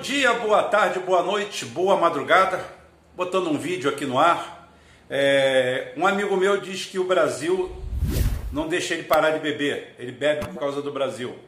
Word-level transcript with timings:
dia, 0.00 0.32
boa 0.32 0.62
tarde, 0.62 0.98
boa 0.98 1.22
noite, 1.22 1.66
boa 1.66 1.94
madrugada. 1.94 2.64
Botando 3.14 3.50
um 3.50 3.58
vídeo 3.58 3.90
aqui 3.90 4.06
no 4.06 4.18
ar. 4.18 4.72
É, 5.10 5.92
um 5.94 6.06
amigo 6.06 6.34
meu 6.38 6.58
diz 6.58 6.86
que 6.86 6.98
o 6.98 7.04
Brasil 7.04 7.70
não 8.50 8.66
deixa 8.66 8.94
ele 8.94 9.02
parar 9.02 9.32
de 9.32 9.40
beber. 9.40 9.94
Ele 9.98 10.10
bebe 10.10 10.46
por 10.46 10.58
causa 10.58 10.80
do 10.80 10.90
Brasil. 10.90 11.38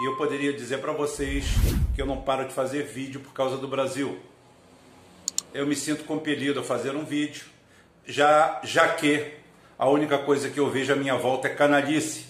E 0.00 0.08
eu 0.08 0.16
poderia 0.16 0.50
dizer 0.50 0.78
para 0.78 0.92
vocês 0.92 1.44
que 1.94 2.00
eu 2.00 2.06
não 2.06 2.22
paro 2.22 2.48
de 2.48 2.54
fazer 2.54 2.84
vídeo 2.84 3.20
por 3.20 3.34
causa 3.34 3.58
do 3.58 3.68
Brasil. 3.68 4.18
Eu 5.52 5.66
me 5.66 5.76
sinto 5.76 6.04
compelido 6.04 6.60
a 6.60 6.64
fazer 6.64 6.96
um 6.96 7.04
vídeo, 7.04 7.44
já, 8.06 8.60
já 8.64 8.88
que 8.88 9.34
a 9.78 9.86
única 9.86 10.16
coisa 10.16 10.48
que 10.48 10.58
eu 10.58 10.70
vejo 10.70 10.90
à 10.90 10.96
minha 10.96 11.16
volta 11.16 11.48
é 11.48 11.50
canalice. 11.50 12.24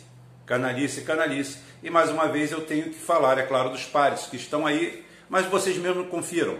Canalice, 0.46 1.02
canalice. 1.02 1.58
E 1.80 1.90
mais 1.90 2.10
uma 2.10 2.26
vez 2.26 2.50
eu 2.50 2.62
tenho 2.62 2.90
que 2.90 2.98
falar, 2.98 3.38
é 3.38 3.42
claro, 3.44 3.70
dos 3.70 3.84
pares 3.84 4.26
que 4.26 4.36
estão 4.36 4.66
aí 4.66 5.03
mas 5.34 5.46
vocês 5.46 5.76
mesmos 5.78 6.06
confiram. 6.06 6.58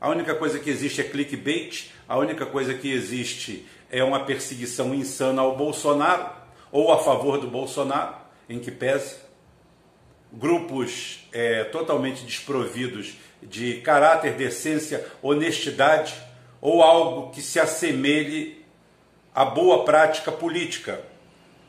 A 0.00 0.08
única 0.08 0.34
coisa 0.34 0.58
que 0.58 0.70
existe 0.70 1.02
é 1.02 1.04
clickbait, 1.04 1.90
a 2.08 2.16
única 2.16 2.46
coisa 2.46 2.72
que 2.72 2.90
existe 2.90 3.66
é 3.90 4.02
uma 4.02 4.24
perseguição 4.24 4.94
insana 4.94 5.42
ao 5.42 5.58
Bolsonaro 5.58 6.26
ou 6.72 6.90
a 6.90 7.04
favor 7.04 7.36
do 7.38 7.48
Bolsonaro, 7.48 8.14
em 8.48 8.58
que 8.58 8.70
pese. 8.70 9.16
Grupos 10.32 11.28
é, 11.30 11.64
totalmente 11.64 12.24
desprovidos 12.24 13.18
de 13.42 13.82
caráter, 13.82 14.32
decência, 14.36 15.06
honestidade 15.20 16.14
ou 16.62 16.82
algo 16.82 17.30
que 17.30 17.42
se 17.42 17.60
assemelhe 17.60 18.64
à 19.34 19.44
boa 19.44 19.84
prática 19.84 20.32
política, 20.32 21.04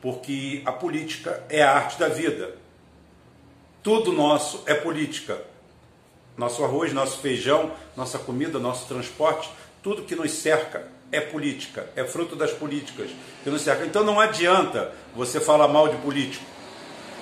porque 0.00 0.62
a 0.64 0.72
política 0.72 1.44
é 1.50 1.62
a 1.62 1.70
arte 1.70 1.98
da 1.98 2.08
vida. 2.08 2.56
Tudo 3.82 4.10
nosso 4.10 4.62
é 4.64 4.72
política 4.72 5.46
nosso 6.38 6.64
arroz, 6.64 6.92
nosso 6.92 7.18
feijão, 7.18 7.72
nossa 7.96 8.18
comida, 8.18 8.60
nosso 8.60 8.86
transporte, 8.86 9.50
tudo 9.82 10.04
que 10.04 10.14
nos 10.14 10.30
cerca 10.32 10.86
é 11.10 11.20
política, 11.20 11.90
é 11.96 12.04
fruto 12.04 12.36
das 12.36 12.52
políticas 12.52 13.10
que 13.42 13.50
nos 13.50 13.62
cercam. 13.62 13.86
Então 13.86 14.04
não 14.04 14.20
adianta 14.20 14.94
você 15.14 15.40
falar 15.40 15.66
mal 15.66 15.88
de 15.88 15.96
político. 15.96 16.44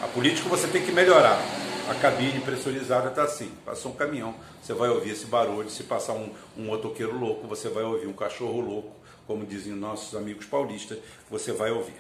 A 0.03 0.07
política 0.07 0.49
você 0.49 0.69
tem 0.69 0.85
que 0.85 0.93
melhorar. 0.93 1.41
A 1.89 1.95
cabine 1.95 2.41
pressurizada 2.41 3.09
está 3.09 3.23
assim. 3.23 3.51
Passou 3.65 3.93
um 3.93 3.95
caminhão, 3.95 4.35
você 4.61 4.75
vai 4.75 4.91
ouvir 4.91 5.13
esse 5.13 5.27
barulho. 5.27 5.71
Se 5.71 5.85
passar 5.85 6.13
um, 6.13 6.31
um 6.57 6.65
motoqueiro 6.65 7.19
louco, 7.19 7.47
você 7.47 7.69
vai 7.69 7.85
ouvir 7.85 8.07
um 8.07 8.13
cachorro 8.13 8.61
louco, 8.61 8.93
como 9.27 9.47
dizem 9.47 9.73
nossos 9.73 10.15
amigos 10.15 10.45
paulistas, 10.45 10.99
você 11.31 11.53
vai 11.53 11.71
ouvir. 11.71 11.95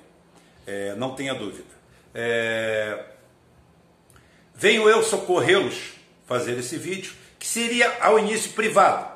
É, 0.66 0.94
não 0.96 1.14
tenha 1.14 1.34
dúvida. 1.34 1.70
É... 2.12 3.04
Venho 4.54 4.88
eu 4.88 5.02
socorrê-los 5.02 5.95
fazer 6.26 6.58
esse 6.58 6.76
vídeo, 6.76 7.12
que 7.38 7.46
seria 7.46 7.96
ao 8.00 8.18
início 8.18 8.50
privado, 8.52 9.08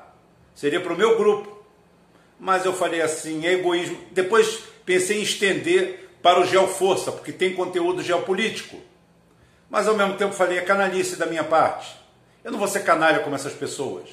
seria 0.54 0.80
para 0.80 0.92
o 0.92 0.96
meu 0.96 1.18
grupo. 1.18 1.60
Mas 2.38 2.64
eu 2.64 2.72
falei 2.72 3.02
assim, 3.02 3.46
é 3.46 3.52
egoísmo. 3.52 3.98
Depois 4.12 4.60
pensei 4.86 5.18
em 5.18 5.22
estender 5.22 6.08
para 6.22 6.40
o 6.40 6.46
Geoforça, 6.46 7.12
porque 7.12 7.32
tem 7.32 7.52
conteúdo 7.54 8.02
geopolítico. 8.02 8.80
Mas 9.68 9.86
ao 9.86 9.96
mesmo 9.96 10.16
tempo 10.16 10.32
falei, 10.32 10.58
é 10.58 10.62
canalice 10.62 11.16
da 11.16 11.26
minha 11.26 11.44
parte. 11.44 11.94
Eu 12.42 12.50
não 12.50 12.58
vou 12.58 12.68
ser 12.68 12.80
canalha 12.80 13.20
como 13.20 13.36
essas 13.36 13.52
pessoas. 13.52 14.08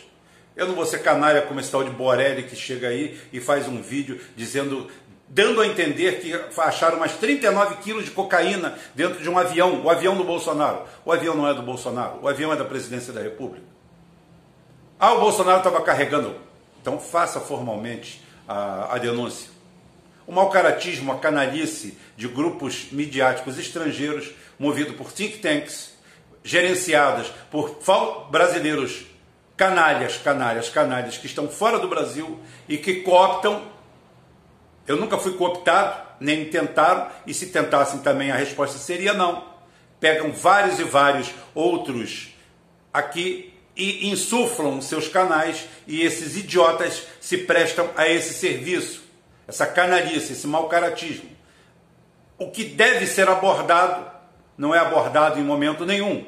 Eu 0.55 0.67
não 0.67 0.75
vou 0.75 0.85
ser 0.85 0.99
canalha 1.03 1.41
como 1.43 1.59
esse 1.59 1.71
tal 1.71 1.83
de 1.83 1.89
Borelli 1.91 2.43
que 2.43 2.55
chega 2.55 2.89
aí 2.89 3.17
e 3.31 3.39
faz 3.39 3.67
um 3.67 3.81
vídeo 3.81 4.19
dizendo 4.35 4.89
dando 5.27 5.61
a 5.61 5.67
entender 5.67 6.19
que 6.21 6.33
acharam 6.61 6.99
mais 6.99 7.13
39 7.13 7.75
quilos 7.77 8.05
de 8.05 8.11
cocaína 8.11 8.77
dentro 8.95 9.21
de 9.21 9.29
um 9.29 9.37
avião, 9.37 9.81
o 9.83 9.89
avião 9.89 10.15
do 10.15 10.23
Bolsonaro. 10.23 10.83
O 11.03 11.11
avião 11.11 11.35
não 11.35 11.47
é 11.47 11.53
do 11.53 11.61
Bolsonaro, 11.61 12.19
o 12.21 12.27
avião 12.27 12.53
é 12.53 12.55
da 12.55 12.65
presidência 12.65 13.11
da 13.11 13.21
República. 13.21 13.65
Ah, 14.99 15.13
o 15.13 15.19
Bolsonaro 15.19 15.59
estava 15.59 15.81
carregando. 15.81 16.35
Então 16.81 16.99
faça 16.99 17.39
formalmente 17.39 18.23
a, 18.47 18.95
a 18.95 18.97
denúncia. 18.97 19.49
O 20.25 20.31
mau 20.31 20.49
caratismo, 20.49 21.11
a 21.11 21.19
canalice 21.19 21.97
de 22.15 22.27
grupos 22.27 22.87
midiáticos 22.91 23.57
estrangeiros, 23.57 24.31
movido 24.57 24.93
por 24.93 25.11
think 25.11 25.37
tanks, 25.37 25.93
gerenciadas 26.43 27.27
por 27.51 27.79
brasileiros 28.29 29.05
canalhas, 29.55 30.17
canalhas, 30.17 30.69
canalhas 30.69 31.17
que 31.17 31.25
estão 31.25 31.47
fora 31.47 31.79
do 31.79 31.87
Brasil 31.87 32.39
e 32.69 32.77
que 32.77 33.01
cooptam 33.01 33.63
eu 34.87 34.95
nunca 34.95 35.17
fui 35.17 35.33
cooptado, 35.33 36.07
nem 36.19 36.45
tentaram, 36.45 37.07
e 37.25 37.33
se 37.33 37.47
tentassem 37.47 37.99
também 37.99 38.31
a 38.31 38.35
resposta 38.35 38.77
seria 38.77 39.13
não. 39.13 39.45
Pegam 39.99 40.31
vários 40.31 40.79
e 40.79 40.83
vários 40.83 41.29
outros 41.53 42.29
aqui 42.93 43.53
e 43.75 44.09
insuflam 44.09 44.81
seus 44.81 45.07
canais 45.07 45.67
e 45.85 46.01
esses 46.01 46.35
idiotas 46.35 47.05
se 47.21 47.37
prestam 47.39 47.89
a 47.95 48.07
esse 48.07 48.33
serviço, 48.33 49.03
essa 49.47 49.67
canalice, 49.67 50.33
esse 50.33 50.47
mau 50.47 50.67
caratismo. 50.67 51.29
O 52.37 52.49
que 52.49 52.63
deve 52.63 53.05
ser 53.05 53.29
abordado 53.29 54.09
não 54.57 54.73
é 54.73 54.79
abordado 54.79 55.39
em 55.39 55.43
momento 55.43 55.85
nenhum. 55.85 56.25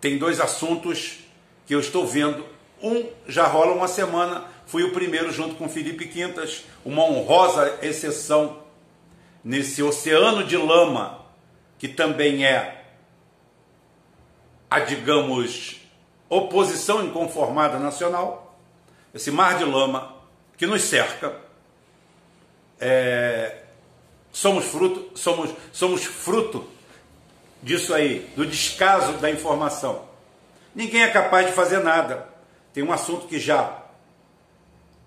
Tem 0.00 0.16
dois 0.16 0.40
assuntos 0.40 1.18
que 1.66 1.74
eu 1.74 1.80
estou 1.80 2.06
vendo. 2.06 2.44
Um 2.82 3.06
já 3.26 3.46
rola 3.46 3.72
uma 3.72 3.86
semana, 3.88 4.44
Fui 4.70 4.84
o 4.84 4.92
primeiro, 4.92 5.32
junto 5.32 5.56
com 5.56 5.68
Felipe 5.68 6.06
Quintas, 6.06 6.64
uma 6.84 7.02
honrosa 7.02 7.80
exceção 7.82 8.62
nesse 9.42 9.82
oceano 9.82 10.44
de 10.44 10.56
lama, 10.56 11.26
que 11.76 11.88
também 11.88 12.46
é 12.46 12.84
a, 14.70 14.78
digamos, 14.78 15.80
oposição 16.28 17.04
inconformada 17.04 17.80
nacional, 17.80 18.56
esse 19.12 19.32
mar 19.32 19.58
de 19.58 19.64
lama 19.64 20.14
que 20.56 20.68
nos 20.68 20.82
cerca. 20.82 21.34
É, 22.78 23.62
somos 24.30 24.66
fruto, 24.66 25.18
somos, 25.18 25.50
somos 25.72 26.04
fruto 26.04 26.64
disso 27.60 27.92
aí, 27.92 28.20
do 28.36 28.46
descaso 28.46 29.14
da 29.14 29.28
informação. 29.32 30.08
Ninguém 30.72 31.02
é 31.02 31.08
capaz 31.08 31.48
de 31.48 31.54
fazer 31.54 31.80
nada. 31.80 32.28
Tem 32.72 32.84
um 32.84 32.92
assunto 32.92 33.26
que 33.26 33.40
já 33.40 33.89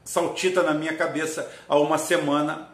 saltita 0.04 0.62
na 0.64 0.74
minha 0.74 0.96
cabeça 0.96 1.50
há 1.68 1.78
uma 1.78 1.98
semana 1.98 2.70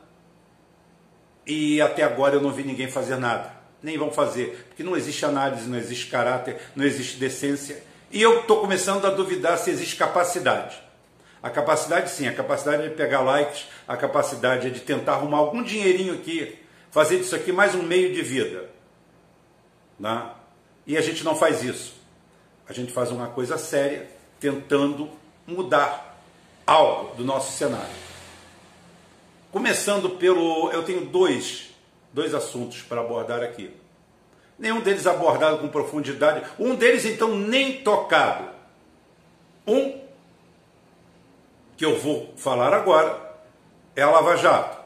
e 1.46 1.82
até 1.82 2.04
agora 2.04 2.36
eu 2.36 2.42
não 2.42 2.52
vi 2.52 2.64
ninguém 2.64 2.90
fazer 2.90 3.18
nada. 3.18 3.58
Nem 3.82 3.98
vão 3.98 4.12
fazer, 4.12 4.66
porque 4.68 4.84
não 4.84 4.96
existe 4.96 5.26
análise, 5.26 5.68
não 5.68 5.78
existe 5.78 6.08
caráter, 6.08 6.60
não 6.76 6.86
existe 6.86 7.18
decência. 7.18 7.82
E 8.12 8.22
eu 8.22 8.42
estou 8.42 8.60
começando 8.60 9.06
a 9.06 9.10
duvidar 9.10 9.58
se 9.58 9.70
existe 9.70 9.96
capacidade. 9.96 10.80
A 11.42 11.50
capacidade, 11.50 12.10
sim, 12.10 12.28
a 12.28 12.34
capacidade 12.34 12.84
de 12.84 12.96
pegar 12.96 13.22
likes, 13.22 13.68
a 13.88 13.96
capacidade 13.96 14.68
é 14.68 14.70
de 14.70 14.82
tentar 14.82 15.14
arrumar 15.14 15.38
algum 15.38 15.64
dinheirinho 15.64 16.14
aqui, 16.14 16.60
fazer 16.92 17.18
disso 17.18 17.36
aqui 17.36 17.52
mais 17.52 17.74
um 17.74 17.84
meio 17.84 18.14
de 18.14 18.22
vida. 18.22 18.70
Né? 19.98 20.30
E 20.86 20.98
a 20.98 21.02
gente 21.02 21.24
não 21.24 21.36
faz 21.36 21.64
isso. 21.64 21.94
A 22.68 22.74
gente 22.74 22.92
faz 22.92 23.10
uma 23.12 23.28
coisa 23.28 23.58
séria, 23.58 24.08
tentando 24.40 25.10
mudar 25.48 26.09
algo 26.70 27.16
do 27.16 27.26
nosso 27.26 27.58
cenário. 27.58 28.00
Começando 29.52 30.12
pelo. 30.12 30.72
Eu 30.72 30.84
tenho 30.84 31.06
dois, 31.06 31.72
dois 32.14 32.36
assuntos 32.36 32.84
para 32.84 33.02
abordar 33.02 33.42
aqui. 33.42 33.72
Nenhum 34.58 34.80
deles 34.80 35.08
abordado 35.08 35.58
com 35.58 35.68
profundidade. 35.68 36.44
Um 36.60 36.76
deles, 36.76 37.06
então, 37.06 37.36
nem 37.36 37.82
tocado. 37.82 38.50
Um, 39.66 40.00
que 41.76 41.86
eu 41.86 41.98
vou 41.98 42.34
falar 42.38 42.74
agora, 42.74 43.20
é 43.96 44.04
a 44.04 44.12
Lava 44.12 44.36
Jato. 44.36 44.78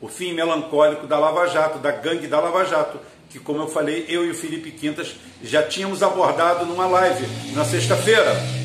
O 0.00 0.08
fim 0.08 0.32
melancólico 0.32 1.06
da 1.06 1.18
Lava 1.18 1.46
Jato, 1.46 1.78
da 1.78 1.90
gangue 1.90 2.26
da 2.26 2.40
Lava 2.40 2.64
Jato, 2.64 2.98
que, 3.30 3.38
como 3.38 3.62
eu 3.62 3.68
falei, 3.68 4.04
eu 4.08 4.26
e 4.26 4.30
o 4.30 4.34
Felipe 4.34 4.72
Quintas 4.72 5.14
já 5.42 5.62
tínhamos 5.62 6.02
abordado 6.02 6.66
numa 6.66 6.86
live 6.86 7.26
na 7.54 7.64
sexta-feira. 7.64 8.57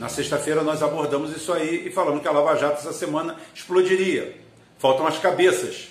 Na 0.00 0.08
sexta-feira 0.08 0.62
nós 0.62 0.82
abordamos 0.82 1.36
isso 1.36 1.52
aí 1.52 1.86
e 1.86 1.90
falamos 1.90 2.22
que 2.22 2.26
a 2.26 2.32
Lava 2.32 2.56
Jato 2.56 2.78
essa 2.78 2.90
semana 2.90 3.36
explodiria. 3.54 4.34
Faltam 4.78 5.06
as 5.06 5.18
cabeças, 5.18 5.90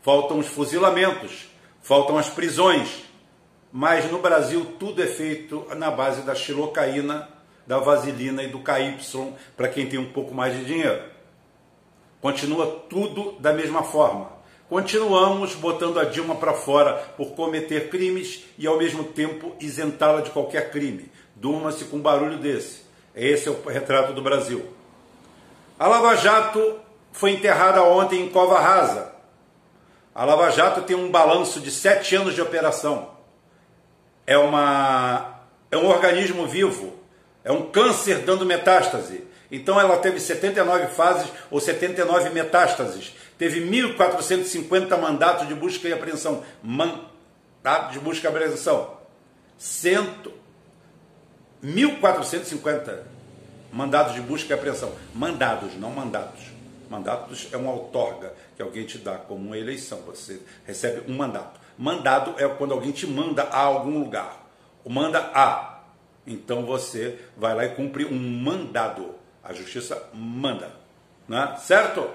faltam 0.00 0.38
os 0.38 0.46
fuzilamentos, 0.46 1.48
faltam 1.82 2.16
as 2.16 2.30
prisões. 2.30 3.02
Mas 3.72 4.08
no 4.08 4.20
Brasil 4.20 4.64
tudo 4.78 5.02
é 5.02 5.08
feito 5.08 5.66
na 5.74 5.90
base 5.90 6.22
da 6.22 6.36
xilocaína, 6.36 7.28
da 7.66 7.80
vaselina 7.80 8.44
e 8.44 8.46
do 8.46 8.60
KY, 8.60 9.34
para 9.56 9.66
quem 9.66 9.88
tem 9.88 9.98
um 9.98 10.12
pouco 10.12 10.32
mais 10.32 10.56
de 10.56 10.64
dinheiro. 10.64 11.02
Continua 12.20 12.84
tudo 12.88 13.32
da 13.40 13.52
mesma 13.52 13.82
forma. 13.82 14.30
Continuamos 14.68 15.56
botando 15.56 15.98
a 15.98 16.04
Dilma 16.04 16.36
para 16.36 16.54
fora 16.54 16.92
por 17.16 17.32
cometer 17.32 17.90
crimes 17.90 18.44
e 18.56 18.68
ao 18.68 18.78
mesmo 18.78 19.02
tempo 19.02 19.56
isentá-la 19.58 20.20
de 20.20 20.30
qualquer 20.30 20.70
crime. 20.70 21.10
Durma-se 21.34 21.86
com 21.86 21.96
um 21.96 22.00
barulho 22.00 22.38
desse. 22.38 22.91
Esse 23.14 23.48
é 23.48 23.50
o 23.50 23.62
retrato 23.68 24.12
do 24.12 24.22
Brasil. 24.22 24.66
A 25.78 25.86
Lava 25.86 26.16
Jato 26.16 26.78
foi 27.12 27.32
enterrada 27.32 27.82
ontem 27.82 28.22
em 28.22 28.28
Cova 28.28 28.58
Rasa. 28.58 29.12
A 30.14 30.24
Lava 30.24 30.50
Jato 30.50 30.82
tem 30.82 30.96
um 30.96 31.10
balanço 31.10 31.60
de 31.60 31.70
sete 31.70 32.14
anos 32.16 32.34
de 32.34 32.40
operação. 32.40 33.10
é, 34.26 34.36
uma, 34.38 35.40
é 35.70 35.76
um 35.76 35.86
organismo 35.86 36.46
vivo, 36.46 36.94
é 37.44 37.52
um 37.52 37.70
câncer 37.70 38.18
dando 38.18 38.46
metástase. 38.46 39.24
Então 39.50 39.78
ela 39.78 39.98
teve 39.98 40.18
79 40.18 40.86
fases 40.88 41.30
ou 41.50 41.60
79 41.60 42.30
metástases. 42.30 43.14
Teve 43.36 43.60
1.450 43.60 44.96
mandatos 44.98 45.46
de 45.46 45.54
busca 45.54 45.88
e 45.88 45.92
apreensão. 45.92 46.42
Mandatos 46.62 47.92
de 47.92 47.98
busca 47.98 48.26
e 48.26 48.30
apreensão. 48.30 48.96
Cento... 49.58 50.32
1.450 51.64 52.98
mandados 53.72 54.14
de 54.14 54.20
busca 54.20 54.52
e 54.52 54.54
apreensão. 54.54 54.92
Mandados, 55.14 55.74
não 55.76 55.90
mandatos. 55.90 56.44
Mandatos 56.90 57.48
é 57.52 57.56
uma 57.56 57.72
outorga 57.72 58.34
que 58.54 58.62
alguém 58.62 58.84
te 58.84 58.98
dá 58.98 59.16
como 59.16 59.46
uma 59.46 59.56
eleição. 59.56 60.00
Você 60.06 60.40
recebe 60.66 61.10
um 61.10 61.16
mandato. 61.16 61.60
Mandado 61.78 62.34
é 62.38 62.46
quando 62.48 62.74
alguém 62.74 62.92
te 62.92 63.06
manda 63.06 63.44
a 63.44 63.60
algum 63.60 63.98
lugar. 63.98 64.46
Manda 64.86 65.18
a. 65.34 65.80
Então 66.26 66.66
você 66.66 67.18
vai 67.36 67.54
lá 67.54 67.64
e 67.64 67.70
cumpre 67.70 68.04
um 68.04 68.18
mandado. 68.18 69.14
A 69.42 69.52
justiça 69.52 70.10
manda. 70.12 70.70
Né? 71.28 71.56
Certo? 71.60 72.08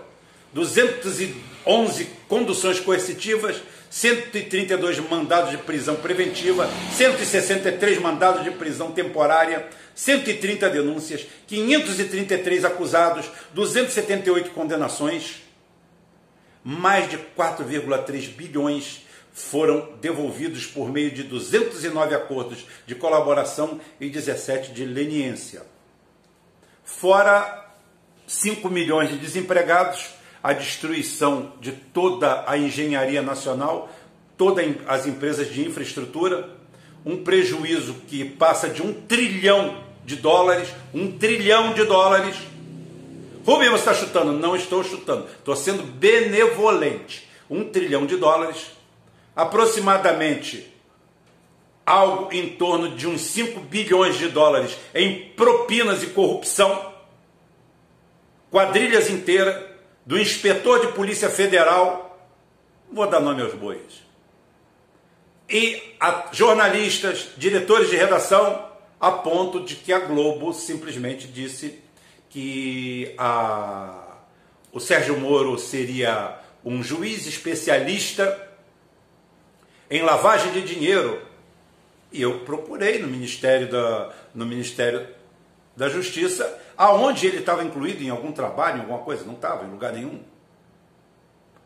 211 0.53 2.05
conduções 2.27 2.79
coercitivas, 2.79 3.61
132 3.89 4.99
mandados 4.99 5.51
de 5.51 5.57
prisão 5.57 5.95
preventiva, 5.95 6.69
163 6.95 7.99
mandados 7.99 8.43
de 8.43 8.51
prisão 8.51 8.91
temporária, 8.91 9.67
130 9.95 10.69
denúncias, 10.69 11.25
533 11.47 12.65
acusados, 12.65 13.29
278 13.53 14.51
condenações, 14.51 15.43
mais 16.63 17.09
de 17.09 17.17
4,3 17.17 18.27
bilhões 18.35 19.05
foram 19.31 19.93
devolvidos 20.01 20.65
por 20.65 20.91
meio 20.91 21.11
de 21.11 21.23
209 21.23 22.15
acordos 22.15 22.65
de 22.87 22.95
colaboração 22.95 23.79
e 24.01 24.09
17 24.09 24.71
de 24.71 24.83
leniência. 24.83 25.61
Fora 26.83 27.67
5 28.25 28.67
milhões 28.69 29.09
de 29.09 29.17
desempregados, 29.17 30.09
a 30.47 30.53
destruição 30.53 31.51
de 31.59 31.73
toda 31.73 32.45
a 32.47 32.57
engenharia 32.57 33.21
nacional, 33.21 33.89
todas 34.37 34.65
as 34.87 35.05
empresas 35.05 35.51
de 35.51 35.67
infraestrutura, 35.67 36.49
um 37.05 37.21
prejuízo 37.21 37.95
que 38.07 38.23
passa 38.23 38.69
de 38.69 38.81
um 38.81 38.93
trilhão 38.93 39.83
de 40.05 40.15
dólares, 40.15 40.69
um 40.93 41.11
trilhão 41.11 41.73
de 41.73 41.83
dólares. 41.83 42.37
Rubem, 43.45 43.69
você 43.69 43.89
está 43.89 43.93
chutando? 43.93 44.31
Não 44.31 44.55
estou 44.55 44.85
chutando, 44.85 45.27
estou 45.37 45.53
sendo 45.53 45.83
benevolente. 45.83 47.27
Um 47.49 47.65
trilhão 47.65 48.05
de 48.05 48.15
dólares, 48.15 48.67
aproximadamente 49.35 50.73
algo 51.85 52.29
em 52.31 52.51
torno 52.51 52.95
de 52.95 53.05
uns 53.05 53.19
5 53.19 53.59
bilhões 53.59 54.17
de 54.17 54.29
dólares 54.29 54.77
em 54.95 55.27
propinas 55.35 56.03
e 56.03 56.07
corrupção, 56.07 56.93
quadrilhas 58.49 59.09
inteiras, 59.09 59.66
do 60.07 60.17
inspetor 60.17 60.79
de 60.79 60.93
polícia 60.93 61.29
federal, 61.29 62.17
vou 62.89 63.05
dar 63.07 63.19
nome 63.19 63.41
aos 63.41 63.53
bois, 63.53 64.07
e 65.49 65.95
jornalistas, 66.31 67.31
diretores 67.35 67.89
de 67.89 67.97
redação, 67.97 68.69
a 69.01 69.11
ponto 69.11 69.65
de 69.65 69.75
que 69.75 69.91
a 69.91 69.99
Globo 69.99 70.53
simplesmente 70.53 71.27
disse 71.27 71.83
que 72.29 73.13
a, 73.17 74.17
o 74.71 74.79
Sérgio 74.79 75.19
Moro 75.19 75.59
seria 75.59 76.39
um 76.63 76.81
juiz 76.81 77.27
especialista 77.27 78.49
em 79.91 80.01
lavagem 80.03 80.53
de 80.53 80.61
dinheiro. 80.61 81.21
E 82.13 82.21
eu 82.21 82.39
procurei 82.39 82.99
no 82.99 83.07
Ministério 83.07 83.69
da, 83.69 84.13
no 84.33 84.45
Ministério 84.45 85.05
da 85.75 85.89
Justiça 85.89 86.61
aonde 86.77 87.25
ele 87.25 87.39
estava 87.39 87.63
incluído 87.63 88.03
em 88.03 88.09
algum 88.09 88.31
trabalho, 88.31 88.77
em 88.77 88.81
alguma 88.81 88.99
coisa, 88.99 89.25
não 89.25 89.33
estava 89.33 89.65
em 89.65 89.71
lugar 89.71 89.93
nenhum. 89.93 90.21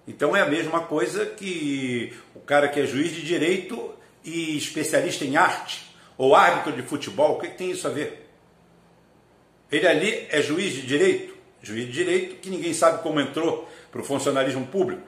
Então 0.08 0.36
é 0.36 0.42
a 0.42 0.50
mesma 0.50 0.82
coisa 0.82 1.26
que 1.26 2.14
o 2.34 2.40
cara 2.40 2.68
que 2.68 2.80
é 2.80 2.86
juiz 2.86 3.12
de 3.12 3.22
direito 3.22 3.94
e 4.24 4.58
especialista 4.58 5.26
em 5.26 5.36
arte, 5.36 5.94
ou 6.18 6.36
árbitro 6.36 6.74
de 6.74 6.84
futebol, 6.84 7.36
o 7.36 7.40
que, 7.40 7.48
que 7.48 7.58
tem 7.58 7.72
isso 7.72 7.88
a 7.88 7.92
ver? 7.92 8.30
Ele 9.72 9.88
ali 9.88 10.28
é 10.30 10.42
juiz 10.42 10.74
de 10.74 10.82
direito, 10.82 11.36
juiz 11.62 11.86
de 11.86 11.92
direito 11.92 12.36
que 12.36 12.50
ninguém 12.50 12.74
sabe 12.74 13.02
como 13.02 13.20
entrou 13.20 13.68
para 13.92 14.02
o 14.02 14.04
funcionalismo 14.04 14.66
público. 14.68 15.04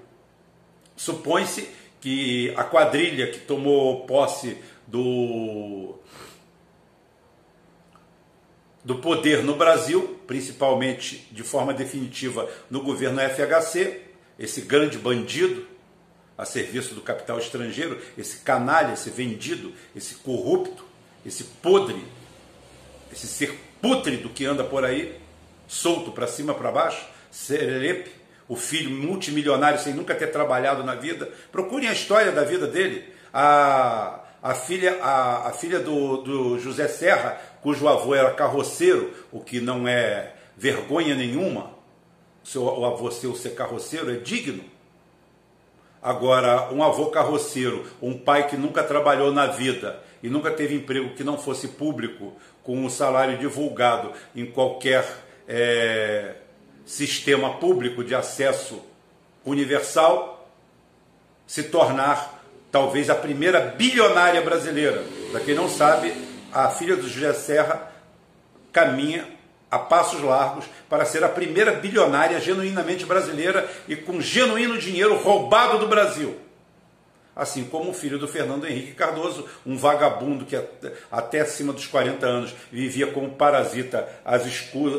Supõe-se 0.95 1.69
que 1.99 2.53
a 2.55 2.63
quadrilha 2.63 3.31
que 3.31 3.39
tomou 3.39 4.05
posse 4.05 4.57
do 4.87 5.95
do 8.83 8.95
poder 8.95 9.43
no 9.43 9.55
Brasil, 9.55 10.19
principalmente 10.27 11.27
de 11.31 11.43
forma 11.43 11.73
definitiva 11.73 12.49
no 12.69 12.81
governo 12.81 13.21
FHC, 13.21 14.01
esse 14.37 14.61
grande 14.61 14.97
bandido 14.97 15.67
a 16.37 16.45
serviço 16.45 16.95
do 16.95 17.01
capital 17.01 17.37
estrangeiro, 17.37 17.99
esse 18.17 18.39
canalha, 18.39 18.93
esse 18.93 19.09
vendido, 19.09 19.71
esse 19.95 20.15
corrupto, 20.15 20.83
esse 21.25 21.43
podre, 21.43 22.03
esse 23.11 23.27
ser 23.27 23.57
pútrido 23.81 24.29
que 24.29 24.45
anda 24.45 24.63
por 24.63 24.83
aí, 24.83 25.19
solto 25.67 26.11
para 26.11 26.27
cima 26.27 26.53
para 26.53 26.71
baixo, 26.71 27.05
serelepe, 27.31 28.11
o 28.47 28.55
filho 28.55 28.89
multimilionário 28.89 29.79
sem 29.79 29.93
nunca 29.93 30.13
ter 30.13 30.27
trabalhado 30.27 30.83
na 30.83 30.95
vida. 30.95 31.31
Procurem 31.51 31.87
a 31.87 31.93
história 31.93 32.31
da 32.31 32.43
vida 32.43 32.67
dele. 32.67 33.05
A, 33.33 34.19
a 34.43 34.53
filha, 34.53 35.01
a, 35.01 35.47
a 35.47 35.51
filha 35.53 35.79
do, 35.79 36.17
do 36.17 36.59
José 36.59 36.89
Serra, 36.89 37.41
cujo 37.61 37.87
avô 37.87 38.13
era 38.13 38.29
carroceiro, 38.31 39.13
o 39.31 39.39
que 39.39 39.61
não 39.61 39.87
é 39.87 40.33
vergonha 40.57 41.15
nenhuma, 41.15 41.71
seu, 42.43 42.63
o 42.63 42.85
avô 42.85 43.09
seu 43.09 43.33
ser 43.35 43.51
carroceiro 43.51 44.11
é 44.11 44.17
digno. 44.17 44.65
Agora, 46.01 46.73
um 46.73 46.83
avô 46.83 47.05
carroceiro, 47.05 47.85
um 48.01 48.17
pai 48.17 48.49
que 48.49 48.57
nunca 48.57 48.83
trabalhou 48.83 49.31
na 49.31 49.47
vida 49.47 50.03
e 50.21 50.29
nunca 50.29 50.51
teve 50.51 50.75
emprego 50.75 51.15
que 51.15 51.23
não 51.23 51.37
fosse 51.37 51.69
público, 51.69 52.33
com 52.63 52.77
um 52.77 52.89
salário 52.89 53.37
divulgado 53.37 54.11
em 54.35 54.45
qualquer 54.45 55.05
é, 55.47 56.35
sistema 56.85 57.53
público 57.53 58.03
de 58.03 58.13
acesso 58.13 58.81
universal, 59.45 60.49
se 61.47 61.63
tornar 61.63 62.42
talvez 62.73 63.07
a 63.07 63.13
primeira 63.13 63.59
bilionária 63.59 64.41
brasileira. 64.41 65.03
Para 65.31 65.41
quem 65.41 65.53
não 65.53 65.69
sabe, 65.69 66.11
a 66.51 66.69
filha 66.69 66.95
do 66.95 67.07
José 67.07 67.31
Serra 67.33 67.93
caminha 68.71 69.27
a 69.69 69.77
passos 69.77 70.21
largos 70.21 70.65
para 70.89 71.05
ser 71.05 71.23
a 71.23 71.29
primeira 71.29 71.73
bilionária 71.73 72.39
genuinamente 72.39 73.05
brasileira 73.05 73.69
e 73.87 73.95
com 73.95 74.19
genuíno 74.19 74.79
dinheiro 74.79 75.15
roubado 75.17 75.77
do 75.77 75.87
Brasil. 75.87 76.35
Assim 77.35 77.63
como 77.63 77.89
o 77.89 77.93
filho 77.93 78.19
do 78.19 78.27
Fernando 78.27 78.67
Henrique 78.67 78.93
Cardoso, 78.93 79.47
um 79.65 79.75
vagabundo 79.75 80.45
que 80.45 80.55
até 81.11 81.41
acima 81.41 81.73
dos 81.73 81.87
40 81.87 82.25
anos 82.25 82.53
vivia 82.71 83.07
como 83.07 83.31
parasita 83.31 84.07
às, 84.23 84.43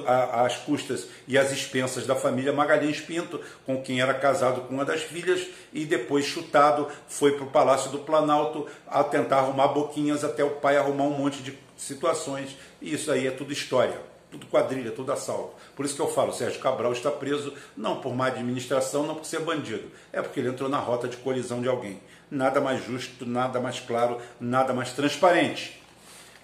às 0.07 0.57
custas 0.57 1.07
e 1.29 1.38
às 1.38 1.53
expensas 1.53 2.07
da 2.07 2.17
família 2.17 2.53
Magalhães 2.53 3.00
Pinto, 3.00 3.41
com 3.64 3.81
quem 3.81 4.00
era 4.00 4.14
casado 4.14 4.62
com 4.62 4.75
uma 4.75 4.85
das 4.85 5.03
filhas 5.03 5.47
e 5.73 5.85
depois 5.85 6.25
chutado 6.25 6.88
foi 7.07 7.33
para 7.37 7.45
o 7.45 7.50
Palácio 7.50 7.91
do 7.91 7.99
Planalto 8.00 8.67
a 8.87 9.05
tentar 9.05 9.38
arrumar 9.38 9.69
boquinhas 9.69 10.25
até 10.25 10.43
o 10.43 10.50
pai 10.50 10.76
arrumar 10.76 11.05
um 11.05 11.17
monte 11.17 11.43
de 11.43 11.57
situações. 11.76 12.57
E 12.81 12.95
isso 12.95 13.12
aí 13.12 13.26
é 13.26 13.31
tudo 13.31 13.53
história 13.53 14.13
tudo 14.35 14.47
quadrilha, 14.47 14.91
tudo 14.91 15.12
assalto. 15.12 15.55
Por 15.76 15.85
isso 15.85 15.95
que 15.95 16.03
eu 16.03 16.09
falo, 16.09 16.33
Sérgio 16.33 16.61
Cabral 16.61 16.93
está 16.93 17.11
preso 17.11 17.55
não 17.76 18.00
por 18.00 18.14
má 18.14 18.26
administração, 18.26 19.07
não 19.07 19.14
por 19.14 19.25
ser 19.25 19.41
bandido, 19.41 19.91
é 20.12 20.21
porque 20.21 20.41
ele 20.41 20.49
entrou 20.49 20.69
na 20.69 20.79
rota 20.79 21.07
de 21.07 21.17
colisão 21.17 21.62
de 21.62 21.69
alguém. 21.69 22.00
Nada 22.31 22.61
mais 22.61 22.85
justo, 22.85 23.25
nada 23.25 23.61
mais 23.61 23.79
claro, 23.79 24.19
nada 24.41 24.73
mais 24.73 24.93
transparente. 24.93 25.81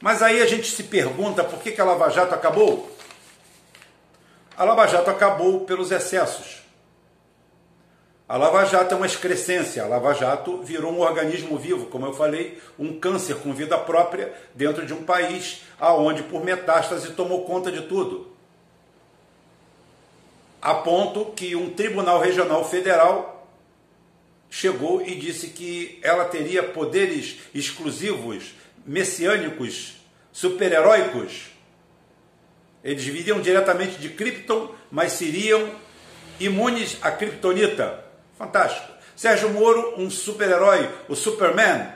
Mas 0.00 0.22
aí 0.22 0.40
a 0.40 0.46
gente 0.46 0.70
se 0.70 0.84
pergunta 0.84 1.42
por 1.42 1.60
que, 1.60 1.72
que 1.72 1.80
a 1.80 1.84
Lava 1.84 2.08
Jato 2.10 2.34
acabou? 2.34 2.96
A 4.56 4.64
Lava 4.64 4.86
Jato 4.86 5.10
acabou 5.10 5.64
pelos 5.64 5.90
excessos. 5.90 6.59
A 8.30 8.36
Lava 8.36 8.64
Jato 8.64 8.94
é 8.94 8.96
uma 8.96 9.06
excrescência. 9.06 9.82
A 9.82 9.88
Lava 9.88 10.14
Jato 10.14 10.62
virou 10.62 10.92
um 10.92 11.00
organismo 11.00 11.58
vivo, 11.58 11.86
como 11.86 12.06
eu 12.06 12.12
falei, 12.12 12.60
um 12.78 12.96
câncer 12.96 13.34
com 13.38 13.52
vida 13.52 13.76
própria 13.76 14.32
dentro 14.54 14.86
de 14.86 14.94
um 14.94 15.02
país 15.02 15.62
aonde 15.80 16.22
por 16.22 16.44
metástase 16.44 17.10
tomou 17.14 17.44
conta 17.44 17.72
de 17.72 17.88
tudo. 17.88 18.30
A 20.62 20.74
ponto 20.74 21.32
que 21.32 21.56
um 21.56 21.70
tribunal 21.70 22.20
regional 22.20 22.64
federal 22.64 23.48
chegou 24.48 25.02
e 25.02 25.16
disse 25.16 25.48
que 25.48 25.98
ela 26.00 26.24
teria 26.24 26.62
poderes 26.62 27.40
exclusivos, 27.52 28.54
messiânicos, 28.86 29.96
super-heróicos. 30.30 31.46
Eles 32.84 33.02
viriam 33.02 33.40
diretamente 33.40 33.98
de 33.98 34.08
Krypton, 34.10 34.72
mas 34.88 35.14
seriam 35.14 35.68
imunes 36.38 36.96
à 37.02 37.10
Kryptonita. 37.10 38.08
Fantástico. 38.40 38.90
Sérgio 39.14 39.50
Moro, 39.50 40.00
um 40.00 40.08
super-herói, 40.08 40.88
o 41.10 41.14
Superman, 41.14 41.92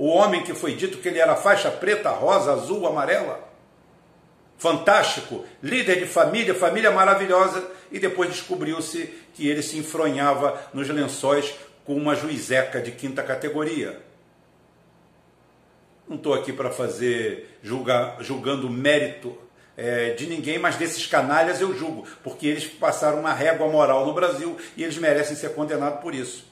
O 0.00 0.06
homem 0.06 0.44
que 0.44 0.54
foi 0.54 0.76
dito 0.76 0.98
que 0.98 1.08
ele 1.08 1.18
era 1.18 1.34
faixa 1.34 1.72
preta, 1.72 2.10
rosa, 2.10 2.52
azul, 2.52 2.86
amarela. 2.86 3.50
Fantástico, 4.56 5.44
líder 5.60 5.98
de 5.98 6.06
família, 6.06 6.54
família 6.54 6.92
maravilhosa, 6.92 7.68
e 7.90 7.98
depois 7.98 8.30
descobriu-se 8.30 9.12
que 9.34 9.48
ele 9.48 9.60
se 9.60 9.76
enfronhava 9.76 10.56
nos 10.72 10.88
lençóis 10.88 11.52
com 11.84 11.96
uma 11.96 12.14
juizeca 12.14 12.80
de 12.80 12.92
quinta 12.92 13.24
categoria. 13.24 14.00
Não 16.06 16.16
estou 16.16 16.32
aqui 16.32 16.52
para 16.52 16.70
fazer 16.70 17.58
julgar, 17.60 18.18
julgando 18.20 18.70
mérito 18.70 19.36
é, 19.78 20.10
de 20.10 20.26
ninguém, 20.26 20.58
mas 20.58 20.74
desses 20.74 21.06
canalhas 21.06 21.60
eu 21.60 21.72
julgo, 21.72 22.04
porque 22.24 22.48
eles 22.48 22.64
passaram 22.64 23.20
uma 23.20 23.32
régua 23.32 23.68
moral 23.68 24.04
no 24.04 24.12
Brasil 24.12 24.56
e 24.76 24.82
eles 24.82 24.98
merecem 24.98 25.36
ser 25.36 25.54
condenados 25.54 26.00
por 26.00 26.12
isso. 26.16 26.44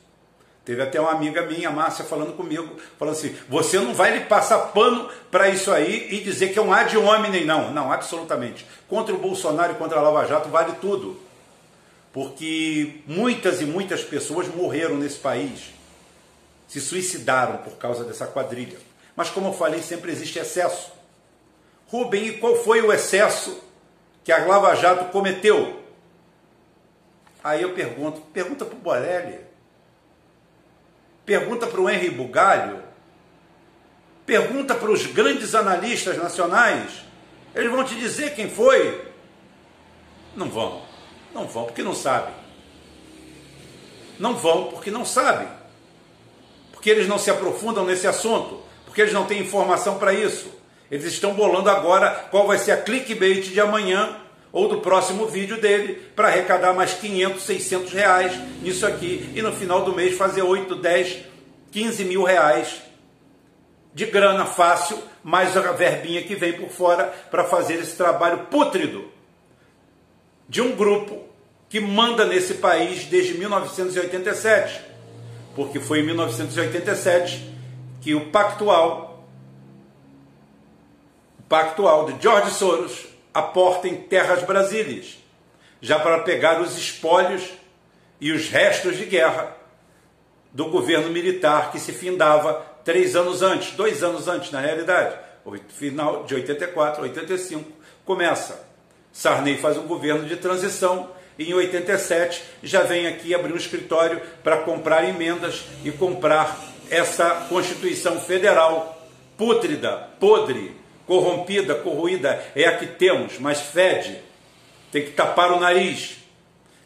Teve 0.64 0.80
até 0.80 1.00
uma 1.00 1.10
amiga 1.10 1.42
minha, 1.42 1.68
Márcia, 1.70 2.04
falando 2.04 2.36
comigo, 2.36 2.76
falando 2.96 3.14
assim: 3.14 3.36
você 3.48 3.78
não 3.80 3.92
vai 3.92 4.16
lhe 4.16 4.24
passar 4.26 4.58
pano 4.68 5.08
para 5.30 5.48
isso 5.48 5.72
aí 5.72 6.08
e 6.12 6.20
dizer 6.20 6.52
que 6.52 6.58
é 6.58 6.62
um 6.62 6.72
ad 6.72 6.96
hominem, 6.96 7.44
não. 7.44 7.72
Não, 7.72 7.92
absolutamente. 7.92 8.64
Contra 8.88 9.14
o 9.14 9.18
Bolsonaro 9.18 9.72
e 9.72 9.76
contra 9.76 9.98
a 9.98 10.02
Lava 10.02 10.26
Jato 10.26 10.48
vale 10.48 10.72
tudo. 10.80 11.20
Porque 12.12 13.00
muitas 13.06 13.60
e 13.60 13.64
muitas 13.64 14.02
pessoas 14.02 14.48
morreram 14.48 14.96
nesse 14.96 15.18
país, 15.18 15.72
se 16.66 16.80
suicidaram 16.80 17.58
por 17.58 17.76
causa 17.76 18.02
dessa 18.04 18.26
quadrilha. 18.26 18.78
Mas, 19.14 19.30
como 19.30 19.48
eu 19.48 19.52
falei, 19.52 19.82
sempre 19.82 20.10
existe 20.10 20.38
excesso. 20.38 20.95
Rubem, 21.88 22.26
e 22.26 22.38
qual 22.38 22.56
foi 22.56 22.80
o 22.82 22.92
excesso 22.92 23.62
que 24.24 24.32
a 24.32 24.44
Lava 24.44 24.74
Jato 24.74 25.06
cometeu? 25.12 25.82
Aí 27.42 27.62
eu 27.62 27.72
pergunto: 27.74 28.20
pergunta 28.32 28.64
para 28.64 28.76
o 28.76 28.80
Borelli 28.80 29.46
Pergunta 31.26 31.66
para 31.66 31.80
o 31.80 31.90
Henry 31.90 32.08
Bugalho. 32.08 32.80
Pergunta 34.24 34.76
para 34.76 34.90
os 34.90 35.06
grandes 35.06 35.56
analistas 35.56 36.16
nacionais. 36.16 37.04
Eles 37.52 37.70
vão 37.70 37.82
te 37.82 37.96
dizer 37.96 38.36
quem 38.36 38.48
foi. 38.48 39.12
Não 40.36 40.48
vão. 40.48 40.82
Não 41.34 41.48
vão 41.48 41.64
porque 41.64 41.82
não 41.82 41.94
sabem. 41.94 42.32
Não 44.20 44.36
vão 44.36 44.68
porque 44.68 44.90
não 44.90 45.04
sabem. 45.04 45.48
Porque 46.70 46.88
eles 46.88 47.08
não 47.08 47.18
se 47.18 47.28
aprofundam 47.28 47.84
nesse 47.84 48.06
assunto. 48.06 48.62
Porque 48.84 49.00
eles 49.00 49.12
não 49.12 49.26
têm 49.26 49.40
informação 49.40 49.98
para 49.98 50.14
isso. 50.14 50.48
Eles 50.90 51.06
estão 51.06 51.34
bolando 51.34 51.68
agora 51.68 52.10
qual 52.30 52.46
vai 52.46 52.58
ser 52.58 52.72
a 52.72 52.76
clickbait 52.76 53.42
de 53.42 53.60
amanhã 53.60 54.16
ou 54.52 54.68
do 54.68 54.80
próximo 54.80 55.26
vídeo 55.26 55.60
dele 55.60 56.00
para 56.14 56.28
arrecadar 56.28 56.72
mais 56.72 56.94
500, 56.94 57.42
600 57.42 57.92
reais 57.92 58.32
nisso 58.62 58.86
aqui 58.86 59.30
e 59.34 59.42
no 59.42 59.52
final 59.52 59.84
do 59.84 59.94
mês 59.94 60.16
fazer 60.16 60.42
8, 60.42 60.76
10, 60.76 61.18
15 61.72 62.04
mil 62.04 62.22
reais 62.22 62.82
de 63.92 64.06
grana 64.06 64.44
fácil, 64.44 64.98
mais 65.24 65.56
a 65.56 65.72
verbinha 65.72 66.22
que 66.22 66.34
vem 66.34 66.52
por 66.52 66.68
fora 66.68 67.04
para 67.30 67.44
fazer 67.44 67.74
esse 67.74 67.96
trabalho 67.96 68.40
pútrido 68.50 69.10
de 70.48 70.60
um 70.60 70.76
grupo 70.76 71.24
que 71.68 71.80
manda 71.80 72.24
nesse 72.24 72.54
país 72.54 73.04
desde 73.06 73.38
1987, 73.38 74.80
porque 75.54 75.80
foi 75.80 76.00
em 76.00 76.02
1987 76.04 77.50
que 78.00 78.14
o 78.14 78.30
Pactual, 78.30 79.15
Pactual 81.48 82.06
de 82.06 82.22
George 82.22 82.50
Soros 82.52 83.06
aporta 83.32 83.86
em 83.86 83.96
terras 83.96 84.42
brasílias, 84.42 85.18
já 85.80 85.98
para 85.98 86.20
pegar 86.20 86.60
os 86.60 86.76
espólios 86.76 87.42
e 88.20 88.32
os 88.32 88.48
restos 88.48 88.96
de 88.96 89.04
guerra 89.04 89.56
do 90.52 90.70
governo 90.70 91.10
militar 91.10 91.70
que 91.70 91.78
se 91.78 91.92
findava 91.92 92.64
três 92.84 93.14
anos 93.14 93.42
antes, 93.42 93.72
dois 93.72 94.02
anos 94.02 94.26
antes 94.26 94.50
na 94.50 94.60
realidade, 94.60 95.16
final 95.68 96.24
de 96.24 96.34
84, 96.34 97.02
85, 97.02 97.70
começa. 98.04 98.66
Sarney 99.12 99.58
faz 99.58 99.76
um 99.76 99.86
governo 99.86 100.26
de 100.26 100.36
transição 100.36 101.10
e 101.38 101.50
em 101.50 101.54
87 101.54 102.42
já 102.62 102.82
vem 102.82 103.06
aqui 103.06 103.34
abrir 103.34 103.52
um 103.52 103.56
escritório 103.56 104.20
para 104.42 104.58
comprar 104.58 105.08
emendas 105.08 105.64
e 105.84 105.92
comprar 105.92 106.58
essa 106.90 107.46
Constituição 107.48 108.20
Federal 108.20 108.96
pútrida, 109.36 110.08
podre, 110.18 110.74
corrompida, 111.06 111.74
corroída, 111.74 112.44
é 112.54 112.66
a 112.66 112.76
que 112.76 112.86
temos, 112.86 113.38
mas 113.38 113.60
fede, 113.60 114.20
tem 114.90 115.04
que 115.04 115.12
tapar 115.12 115.52
o 115.52 115.60
nariz, 115.60 116.18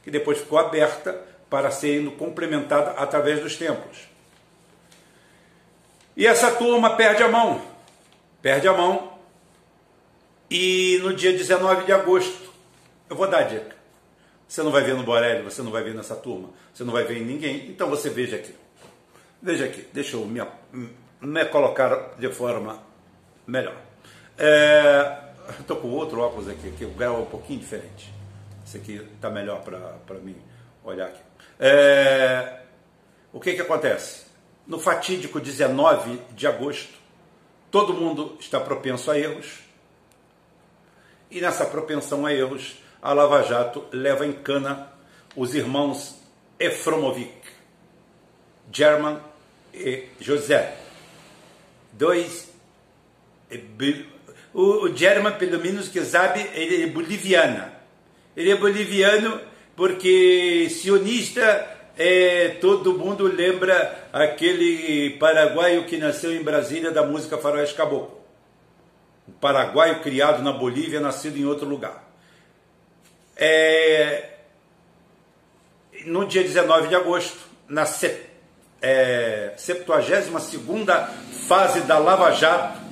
que 0.05 0.11
depois 0.11 0.39
ficou 0.39 0.59
aberta 0.59 1.19
para 1.49 1.71
ser 1.71 2.05
complementada 2.17 2.93
através 2.93 3.41
dos 3.41 3.57
tempos. 3.57 4.09
E 6.17 6.27
essa 6.27 6.51
turma 6.53 6.97
perde 6.97 7.23
a 7.23 7.29
mão, 7.29 7.63
perde 8.43 8.69
a 8.69 8.73
mão, 8.73 9.19
e 10.51 10.99
no 11.03 11.15
dia 11.15 11.33
19 11.33 11.85
de 11.85 11.93
agosto, 11.93 12.51
eu 13.09 13.17
vou 13.17 13.29
dar 13.29 13.39
a 13.39 13.43
dica. 13.43 13.77
Você 14.47 14.63
não 14.63 14.73
vai 14.73 14.83
ver 14.83 14.95
no 14.95 15.05
Borelli, 15.05 15.43
você 15.43 15.63
não 15.63 15.71
vai 15.71 15.83
ver 15.83 15.95
nessa 15.95 16.17
turma, 16.17 16.51
você 16.75 16.83
não 16.83 16.93
vai 16.93 17.05
ver 17.05 17.19
em 17.19 17.25
ninguém, 17.25 17.69
então 17.69 17.89
você 17.89 18.11
veja 18.11 18.37
aqui. 18.37 18.55
Veja 19.41 19.65
aqui, 19.65 19.87
deixa 19.93 20.17
eu 20.17 20.27
me, 20.27 20.43
me 21.21 21.45
colocar 21.47 22.17
de 22.19 22.29
forma 22.31 22.83
melhor. 23.47 23.90
Estou 24.41 25.77
é, 25.77 25.81
com 25.81 25.91
outro 25.91 26.19
óculos 26.21 26.49
aqui, 26.49 26.71
que 26.73 26.87
o 26.87 26.91
grau 26.91 27.17
é 27.17 27.19
um 27.19 27.27
pouquinho 27.27 27.59
diferente. 27.59 28.11
Esse 28.67 28.79
aqui 28.79 28.97
está 29.15 29.29
melhor 29.29 29.63
para 29.63 30.19
mim 30.21 30.37
olhar 30.83 31.09
aqui. 31.09 31.21
É, 31.59 32.61
o 33.35 33.39
que, 33.39 33.53
que 33.53 33.61
acontece? 33.61 34.25
No 34.67 34.79
fatídico 34.79 35.39
19 35.39 36.23
de 36.31 36.47
agosto, 36.47 36.95
todo 37.71 37.93
mundo 37.93 38.39
está 38.41 38.59
propenso 38.59 39.11
a 39.11 39.19
erros. 39.19 39.61
E 41.31 41.39
nessa 41.39 41.67
propensão 41.67 42.25
a 42.25 42.33
erros, 42.33 42.83
a 43.03 43.13
Lava 43.13 43.43
Jato 43.43 43.85
leva 43.93 44.27
em 44.27 44.33
cana 44.33 44.91
os 45.37 45.55
irmãos 45.55 46.19
Efromovic, 46.59 47.43
German 48.73 49.21
e 49.75 50.09
José, 50.19 50.77
dois 51.93 52.51
o, 54.53 54.85
o 54.85 54.97
German, 54.97 55.33
pelo 55.33 55.61
menos 55.61 55.89
que 55.89 56.05
sabe, 56.05 56.41
ele 56.55 56.85
é 56.85 56.87
boliviano. 56.87 57.65
Ele 58.37 58.51
é 58.51 58.57
boliviano 58.57 59.41
porque 59.77 60.69
sionista 60.71 61.79
é, 61.97 62.57
todo 62.61 62.99
mundo 62.99 63.25
lembra 63.25 64.09
aquele 64.13 65.11
paraguaio 65.19 65.85
que 65.85 65.97
nasceu 65.97 66.35
em 66.35 66.43
Brasília 66.43 66.91
da 66.91 67.05
música 67.05 67.39
Faroeste 67.39 67.75
Caboclo. 67.75 68.21
Um 69.29 69.33
paraguaio 69.33 70.01
criado 70.01 70.43
na 70.43 70.53
Bolívia, 70.53 70.99
nascido 70.99 71.37
em 71.37 71.45
outro 71.45 71.69
lugar. 71.69 72.09
É, 73.37 74.31
no 76.05 76.27
dia 76.27 76.43
19 76.43 76.89
de 76.89 76.95
agosto, 76.95 77.39
na 77.69 77.85
é, 78.83 79.53
72ª 79.57 81.09
fase 81.47 81.81
da 81.83 81.99
Lava 81.99 82.33
Jato, 82.33 82.90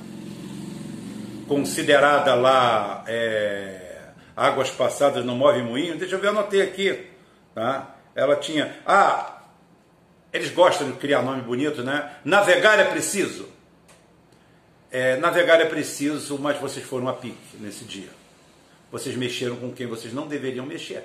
considerada 1.49 2.35
lá 2.35 3.03
é, 3.07 4.03
águas 4.37 4.69
passadas 4.69 5.25
não 5.25 5.35
move 5.35 5.63
moinho. 5.63 5.97
Deixa 5.97 6.15
eu 6.15 6.19
ver, 6.19 6.27
anotei 6.27 6.61
aqui. 6.61 7.07
Tá? 7.55 7.95
Ela 8.15 8.35
tinha. 8.35 8.79
Ah, 8.85 9.41
eles 10.31 10.51
gostam 10.51 10.91
de 10.91 10.97
criar 10.97 11.23
nome 11.23 11.41
bonito, 11.41 11.83
né? 11.83 12.17
Navegar 12.23 12.79
é 12.79 12.85
preciso. 12.85 13.49
É, 14.91 15.17
navegar 15.17 15.59
é 15.59 15.65
preciso, 15.65 16.37
mas 16.37 16.59
vocês 16.59 16.85
foram 16.85 17.09
a 17.09 17.13
pique 17.13 17.57
nesse 17.59 17.83
dia. 17.83 18.09
Vocês 18.91 19.15
mexeram 19.15 19.55
com 19.55 19.71
quem 19.73 19.87
vocês 19.87 20.13
não 20.13 20.27
deveriam 20.27 20.65
mexer. 20.65 21.03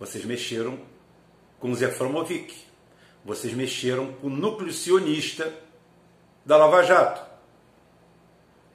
Vocês 0.00 0.24
mexeram 0.24 0.78
com 1.60 1.72
Zé 1.74 1.88
Fromovic. 1.88 2.54
Vocês 3.24 3.54
mexeram 3.54 4.12
com 4.14 4.26
o 4.26 4.30
núcleo 4.30 4.72
sionista 4.72 5.52
da 6.44 6.56
Lava 6.56 6.82
Jato 6.82 7.33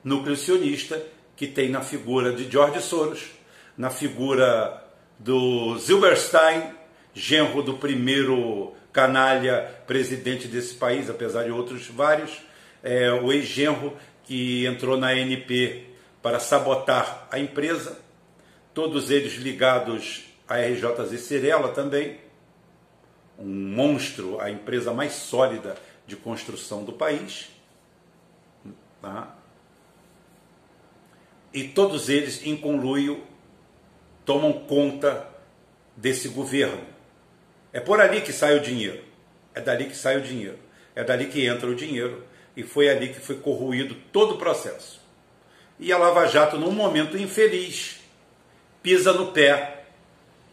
núcleo 0.03 0.36
que 1.36 1.48
tem 1.48 1.70
na 1.70 1.82
figura 1.82 2.34
de 2.34 2.50
George 2.50 2.82
Soros, 2.82 3.32
na 3.77 3.89
figura 3.89 4.84
do 5.18 5.77
Zilberstein, 5.77 6.74
genro 7.13 7.62
do 7.62 7.75
primeiro 7.75 8.74
canalha 8.91 9.82
presidente 9.86 10.48
desse 10.48 10.75
país, 10.75 11.10
apesar 11.10 11.44
de 11.44 11.51
outros 11.51 11.88
vários, 11.88 12.41
é, 12.84 13.12
o 13.12 13.32
ex-genro 13.32 13.96
que 14.24 14.65
entrou 14.65 14.98
na 14.98 15.10
ANP 15.10 15.86
para 16.22 16.39
sabotar 16.39 17.27
a 17.32 17.39
empresa, 17.39 18.00
todos 18.74 19.10
eles 19.10 19.34
ligados 19.34 20.25
à 20.48 20.58
RJZ 20.58 21.20
Cirela 21.22 21.70
também, 21.70 22.20
um 23.38 23.48
monstro, 23.48 24.39
a 24.41 24.51
empresa 24.51 24.91
mais 24.91 25.13
sólida 25.13 25.77
de 26.06 26.15
construção 26.15 26.84
do 26.84 26.94
país. 26.94 27.50
Tá? 29.01 29.38
E 31.53 31.63
todos 31.63 32.10
eles, 32.10 32.46
em 32.46 32.56
conluio, 32.56 33.24
tomam 34.25 34.53
conta 34.53 35.27
desse 35.96 36.27
governo. 36.27 36.82
É 37.74 37.79
por 37.79 38.00
ali 38.00 38.22
que 38.22 38.32
sai 38.32 38.58
o 38.58 38.62
dinheiro. 38.62 39.03
É 39.53 39.62
dali 39.62 39.86
que 39.86 39.96
sai 39.96 40.18
o 40.18 40.22
dinheiro. 40.22 40.58
É 40.96 41.03
dali 41.03 41.27
que 41.27 41.46
entra 41.46 41.70
o 41.70 41.75
dinheiro 41.75 42.24
e 42.56 42.63
foi 42.63 42.89
ali 42.89 43.10
que 43.10 43.20
foi 43.20 43.38
corroído 43.38 43.96
todo 44.12 44.36
o 44.36 44.38
processo. 44.38 45.00
E 45.79 45.91
a 45.94 45.98
Lava 45.98 46.27
Jato, 46.27 46.58
num 46.58 46.72
momento 46.72 47.18
infeliz, 47.18 48.00
pisa 48.84 49.13
no 49.13 49.32
pé 49.32 49.86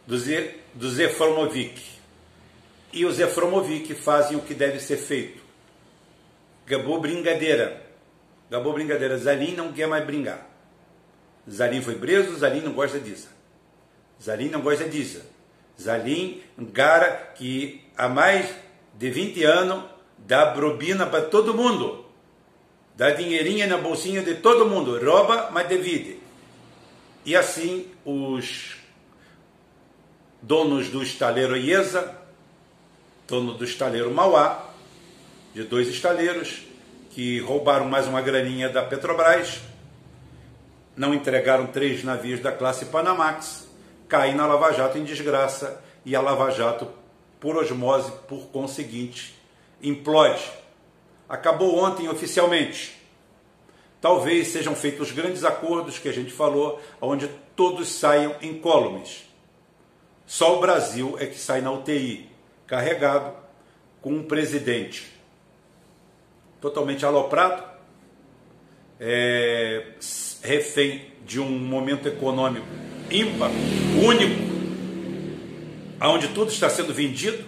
do, 0.05 0.17
Zé, 0.17 0.55
do 0.73 0.89
Zefromovic. 0.89 1.81
E 2.93 3.05
o 3.05 3.11
Zefromovic 3.11 3.93
fazem 3.93 4.37
o 4.37 4.41
que 4.41 4.53
deve 4.53 4.79
ser 4.79 4.97
feito. 4.97 5.43
Gabou 6.65 6.99
brincadeira. 6.99 7.85
Gabou 8.49 8.73
brincadeira. 8.73 9.17
Zalim 9.17 9.53
não 9.53 9.73
quer 9.73 9.87
mais 9.87 10.05
brincar. 10.05 10.46
Zalim 11.49 11.81
foi 11.81 11.95
preso, 11.95 12.37
Zalim 12.37 12.61
não 12.61 12.73
gosta 12.73 12.99
disso. 12.99 13.29
Zalim 14.21 14.49
não 14.49 14.61
gosta 14.61 14.85
disso. 14.85 15.21
Zalim, 15.79 16.41
um 16.57 16.65
cara 16.65 17.31
que 17.35 17.83
há 17.95 18.09
mais 18.09 18.53
de 18.95 19.09
20 19.09 19.43
anos 19.43 19.83
dá 20.17 20.45
brobina 20.47 21.05
para 21.05 21.25
todo 21.25 21.53
mundo. 21.53 22.05
Dá 22.95 23.11
dinheirinha 23.11 23.67
na 23.67 23.77
bolsinha 23.77 24.23
de 24.23 24.35
todo 24.35 24.65
mundo. 24.65 24.99
Rouba, 24.99 25.49
mas 25.51 25.69
divide. 25.69 26.19
E 27.23 27.35
assim 27.35 27.87
os 28.03 28.77
donos 30.41 30.89
do 30.89 31.03
estaleiro 31.03 31.55
IESA, 31.55 32.15
dono 33.27 33.53
do 33.53 33.63
estaleiro 33.63 34.11
Mauá, 34.11 34.71
de 35.53 35.63
dois 35.63 35.87
estaleiros, 35.87 36.63
que 37.11 37.39
roubaram 37.39 37.85
mais 37.85 38.07
uma 38.07 38.21
graninha 38.21 38.69
da 38.69 38.81
Petrobras, 38.81 39.59
não 40.97 41.13
entregaram 41.13 41.67
três 41.67 42.03
navios 42.03 42.39
da 42.39 42.51
classe 42.51 42.85
Panamax, 42.85 43.69
caem 44.09 44.33
na 44.33 44.47
Lava 44.47 44.73
Jato 44.73 44.97
em 44.97 45.03
desgraça 45.03 45.81
e 46.03 46.15
a 46.15 46.21
Lava 46.21 46.49
Jato, 46.49 46.87
por 47.39 47.55
osmose, 47.55 48.11
por 48.27 48.47
conseguinte, 48.47 49.35
implode. 49.81 50.43
Acabou 51.29 51.77
ontem 51.77 52.09
oficialmente. 52.09 52.97
Talvez 54.01 54.47
sejam 54.47 54.75
feitos 54.75 55.11
grandes 55.11 55.43
acordos 55.43 55.99
que 55.99 56.09
a 56.09 56.13
gente 56.13 56.31
falou, 56.31 56.81
onde 56.99 57.27
todos 57.55 57.89
saiam 57.89 58.35
incólumes. 58.41 59.27
Só 60.25 60.57
o 60.57 60.59
Brasil 60.59 61.15
é 61.19 61.27
que 61.27 61.37
sai 61.37 61.61
na 61.61 61.71
UTI, 61.71 62.29
carregado 62.65 63.33
com 64.01 64.11
um 64.11 64.23
presidente 64.23 65.15
totalmente 66.59 67.05
aloprado, 67.05 67.63
é, 68.99 69.93
refém 70.41 71.05
de 71.25 71.39
um 71.39 71.49
momento 71.49 72.07
econômico 72.07 72.65
ímpar, 73.11 73.49
único, 74.03 74.47
onde 76.01 76.27
tudo 76.29 76.51
está 76.51 76.69
sendo 76.69 76.93
vendido, 76.93 77.45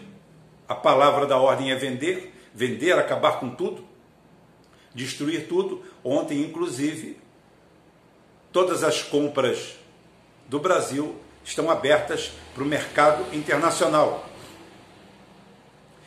a 0.67 0.75
palavra 0.75 1.25
da 1.25 1.37
ordem 1.37 1.71
é 1.71 1.75
vender, 1.75 2.33
vender, 2.53 2.93
acabar 2.93 3.39
com 3.39 3.49
tudo, 3.49 3.83
destruir 4.93 5.47
tudo. 5.47 5.83
Ontem, 6.03 6.41
inclusive, 6.41 7.17
todas 8.51 8.83
as 8.83 9.01
compras 9.01 9.75
do 10.47 10.59
Brasil 10.59 11.15
estão 11.43 11.69
abertas 11.69 12.31
para 12.53 12.63
o 12.63 12.67
mercado 12.67 13.25
internacional. 13.35 14.27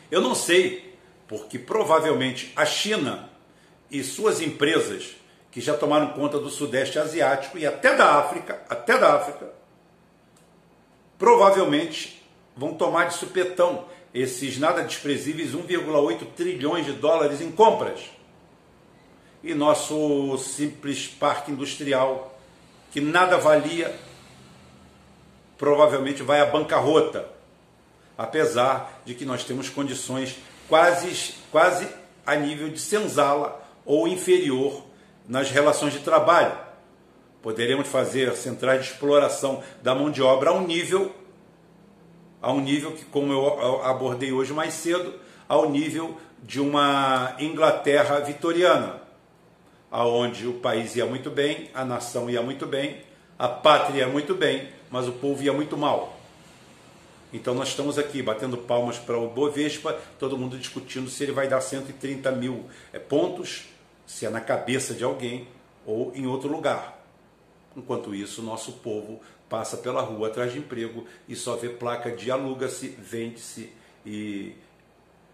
Eu 0.09 0.21
não 0.21 0.35
sei, 0.35 0.95
porque 1.27 1.57
provavelmente 1.57 2.51
a 2.55 2.65
China 2.65 3.29
e 3.89 4.03
suas 4.03 4.41
empresas 4.41 5.15
que 5.53 5.61
já 5.61 5.77
tomaram 5.77 6.13
conta 6.13 6.39
do 6.39 6.49
Sudeste 6.49 6.97
Asiático 6.97 7.59
e 7.59 7.65
até 7.65 7.95
da 7.95 8.17
África, 8.17 8.59
até 8.67 8.97
da 8.97 9.13
África, 9.13 9.51
provavelmente 11.19 12.25
vão 12.57 12.73
tomar 12.73 13.05
de 13.05 13.13
supetão 13.13 13.85
esses 14.11 14.57
nada 14.57 14.81
desprezíveis 14.81 15.53
1,8 15.53 16.25
trilhões 16.35 16.87
de 16.87 16.93
dólares 16.93 17.39
em 17.39 17.51
compras. 17.51 17.99
E 19.43 19.53
nosso 19.53 20.39
simples 20.39 21.07
parque 21.07 21.51
industrial, 21.51 22.35
que 22.91 22.99
nada 22.99 23.37
valia, 23.37 23.95
provavelmente 25.55 26.23
vai 26.23 26.39
à 26.39 26.47
bancarrota, 26.47 27.29
apesar 28.17 29.01
de 29.05 29.13
que 29.13 29.23
nós 29.23 29.43
temos 29.43 29.69
condições 29.69 30.35
quase, 30.67 31.35
quase 31.51 31.87
a 32.25 32.35
nível 32.35 32.69
de 32.69 32.79
senzala 32.79 33.63
ou 33.85 34.07
inferior 34.07 34.92
nas 35.27 35.49
relações 35.51 35.93
de 35.93 35.99
trabalho. 35.99 36.57
Poderemos 37.41 37.87
fazer 37.87 38.33
centrais 38.35 38.83
de 38.83 38.91
exploração 38.91 39.61
da 39.81 39.93
mão 39.93 40.09
de 40.09 40.21
obra 40.21 40.51
a 40.51 40.53
um 40.53 40.65
nível, 40.65 41.13
a 42.41 42.51
um 42.51 42.61
nível 42.61 42.91
que, 42.93 43.03
como 43.05 43.33
eu 43.33 43.83
abordei 43.83 44.31
hoje 44.31 44.53
mais 44.53 44.73
cedo, 44.73 45.13
ao 45.47 45.69
nível 45.69 46.17
de 46.41 46.59
uma 46.59 47.35
Inglaterra 47.39 48.19
vitoriana, 48.19 49.01
aonde 49.91 50.47
o 50.47 50.53
país 50.53 50.95
ia 50.95 51.05
muito 51.05 51.29
bem, 51.29 51.69
a 51.73 51.85
nação 51.85 52.29
ia 52.29 52.41
muito 52.41 52.65
bem, 52.65 53.01
a 53.37 53.47
pátria 53.47 53.99
ia 53.99 54.07
muito 54.07 54.33
bem, 54.33 54.69
mas 54.89 55.07
o 55.07 55.11
povo 55.13 55.43
ia 55.43 55.53
muito 55.53 55.77
mal. 55.77 56.17
Então 57.33 57.55
nós 57.55 57.69
estamos 57.69 57.97
aqui 57.97 58.21
batendo 58.21 58.57
palmas 58.57 58.97
para 58.99 59.17
o 59.17 59.27
Bovespa, 59.27 59.99
todo 60.19 60.37
mundo 60.37 60.57
discutindo 60.57 61.09
se 61.09 61.23
ele 61.23 61.31
vai 61.31 61.47
dar 61.47 61.61
130 61.61 62.31
mil 62.31 62.65
eh, 62.93 62.99
pontos 62.99 63.72
se 64.05 64.25
é 64.25 64.29
na 64.29 64.41
cabeça 64.41 64.93
de 64.93 65.03
alguém 65.03 65.47
ou 65.85 66.11
em 66.15 66.27
outro 66.27 66.49
lugar. 66.49 66.99
Enquanto 67.75 68.13
isso, 68.13 68.41
nosso 68.41 68.73
povo 68.73 69.21
passa 69.49 69.77
pela 69.77 70.01
rua 70.01 70.27
atrás 70.27 70.51
de 70.51 70.59
emprego 70.59 71.05
e 71.27 71.35
só 71.35 71.55
vê 71.55 71.69
placa 71.69 72.11
de 72.11 72.31
aluga-se, 72.31 72.87
vende-se 72.87 73.71
e 74.05 74.55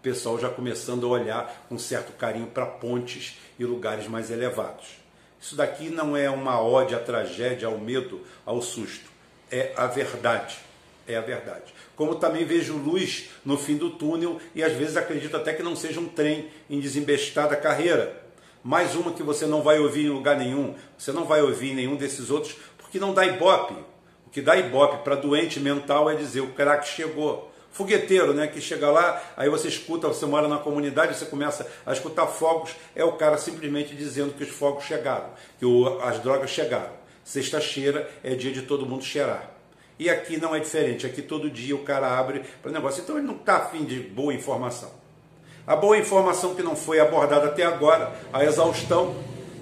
pessoal 0.02 0.38
já 0.38 0.48
começando 0.48 1.06
a 1.06 1.08
olhar 1.08 1.66
com 1.68 1.78
certo 1.78 2.12
carinho 2.12 2.46
para 2.46 2.66
pontes 2.66 3.38
e 3.58 3.64
lugares 3.64 4.08
mais 4.08 4.30
elevados. 4.30 4.98
Isso 5.40 5.56
daqui 5.56 5.88
não 5.88 6.16
é 6.16 6.28
uma 6.28 6.62
ode 6.62 6.94
à 6.94 6.98
tragédia, 6.98 7.68
ao 7.68 7.78
medo, 7.78 8.20
ao 8.44 8.60
susto. 8.60 9.10
É 9.50 9.72
a 9.76 9.86
verdade. 9.86 10.58
É 11.06 11.16
a 11.16 11.20
verdade. 11.20 11.74
Como 11.96 12.14
também 12.14 12.44
vejo 12.44 12.76
luz 12.76 13.30
no 13.44 13.58
fim 13.58 13.76
do 13.76 13.90
túnel 13.90 14.40
e 14.54 14.62
às 14.62 14.72
vezes 14.72 14.96
acredito 14.96 15.36
até 15.36 15.52
que 15.52 15.62
não 15.62 15.74
seja 15.74 15.98
um 15.98 16.08
trem 16.08 16.48
em 16.68 16.78
desembestada 16.78 17.56
carreira 17.56 18.19
mais 18.62 18.94
uma 18.94 19.12
que 19.12 19.22
você 19.22 19.46
não 19.46 19.62
vai 19.62 19.78
ouvir 19.78 20.06
em 20.06 20.10
lugar 20.10 20.36
nenhum, 20.36 20.74
você 20.96 21.12
não 21.12 21.24
vai 21.24 21.40
ouvir 21.42 21.70
em 21.70 21.74
nenhum 21.74 21.96
desses 21.96 22.30
outros, 22.30 22.56
porque 22.78 22.98
não 22.98 23.14
dá 23.14 23.24
ibope. 23.24 23.74
O 24.26 24.30
que 24.30 24.42
dá 24.42 24.56
ibope 24.56 25.02
para 25.02 25.16
doente 25.16 25.58
mental 25.58 26.10
é 26.10 26.14
dizer 26.14 26.40
o 26.40 26.52
craque 26.52 26.88
chegou. 26.88 27.50
Fogueteiro, 27.72 28.34
né? 28.34 28.46
Que 28.46 28.60
chega 28.60 28.90
lá, 28.90 29.22
aí 29.36 29.48
você 29.48 29.68
escuta, 29.68 30.08
você 30.08 30.26
mora 30.26 30.48
na 30.48 30.58
comunidade, 30.58 31.16
você 31.16 31.24
começa 31.24 31.66
a 31.86 31.92
escutar 31.92 32.26
fogos, 32.26 32.74
é 32.94 33.04
o 33.04 33.12
cara 33.12 33.38
simplesmente 33.38 33.94
dizendo 33.94 34.34
que 34.34 34.42
os 34.42 34.50
fogos 34.50 34.84
chegaram, 34.84 35.30
que 35.58 35.64
as 36.02 36.18
drogas 36.18 36.50
chegaram. 36.50 36.92
Sexta-feira 37.24 38.10
é 38.24 38.34
dia 38.34 38.52
de 38.52 38.62
todo 38.62 38.84
mundo 38.84 39.04
cheirar. 39.04 39.50
E 39.98 40.10
aqui 40.10 40.36
não 40.36 40.54
é 40.54 40.58
diferente, 40.58 41.06
aqui 41.06 41.22
todo 41.22 41.50
dia 41.50 41.76
o 41.76 41.84
cara 41.84 42.18
abre 42.18 42.42
para 42.60 42.72
negócio. 42.72 43.02
Então 43.02 43.16
ele 43.16 43.26
não 43.26 43.36
está 43.36 43.58
afim 43.58 43.84
de 43.84 44.00
boa 44.00 44.34
informação. 44.34 44.99
A 45.66 45.76
boa 45.76 45.98
informação 45.98 46.54
que 46.54 46.62
não 46.62 46.74
foi 46.74 47.00
abordada 47.00 47.46
até 47.46 47.64
agora, 47.64 48.12
a 48.32 48.44
exaustão, 48.44 49.14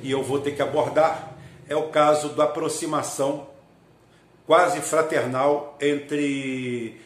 e 0.02 0.10
eu 0.10 0.22
vou 0.22 0.40
ter 0.40 0.52
que 0.52 0.62
abordar, 0.62 1.34
é 1.68 1.76
o 1.76 1.88
caso 1.88 2.30
da 2.30 2.44
aproximação 2.44 3.48
quase 4.46 4.80
fraternal 4.80 5.76
entre 5.80 7.00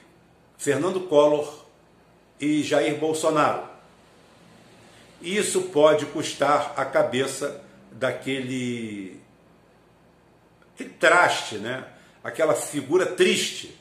Fernando 0.57 1.01
Collor 1.01 1.53
e 2.39 2.63
Jair 2.63 2.99
Bolsonaro. 2.99 3.65
Isso 5.21 5.63
pode 5.63 6.07
custar 6.07 6.73
a 6.77 6.85
cabeça 6.85 7.61
daquele 7.91 9.21
que 10.77 10.85
traste, 10.85 11.57
né? 11.57 11.85
aquela 12.23 12.55
figura 12.55 13.07
triste, 13.07 13.77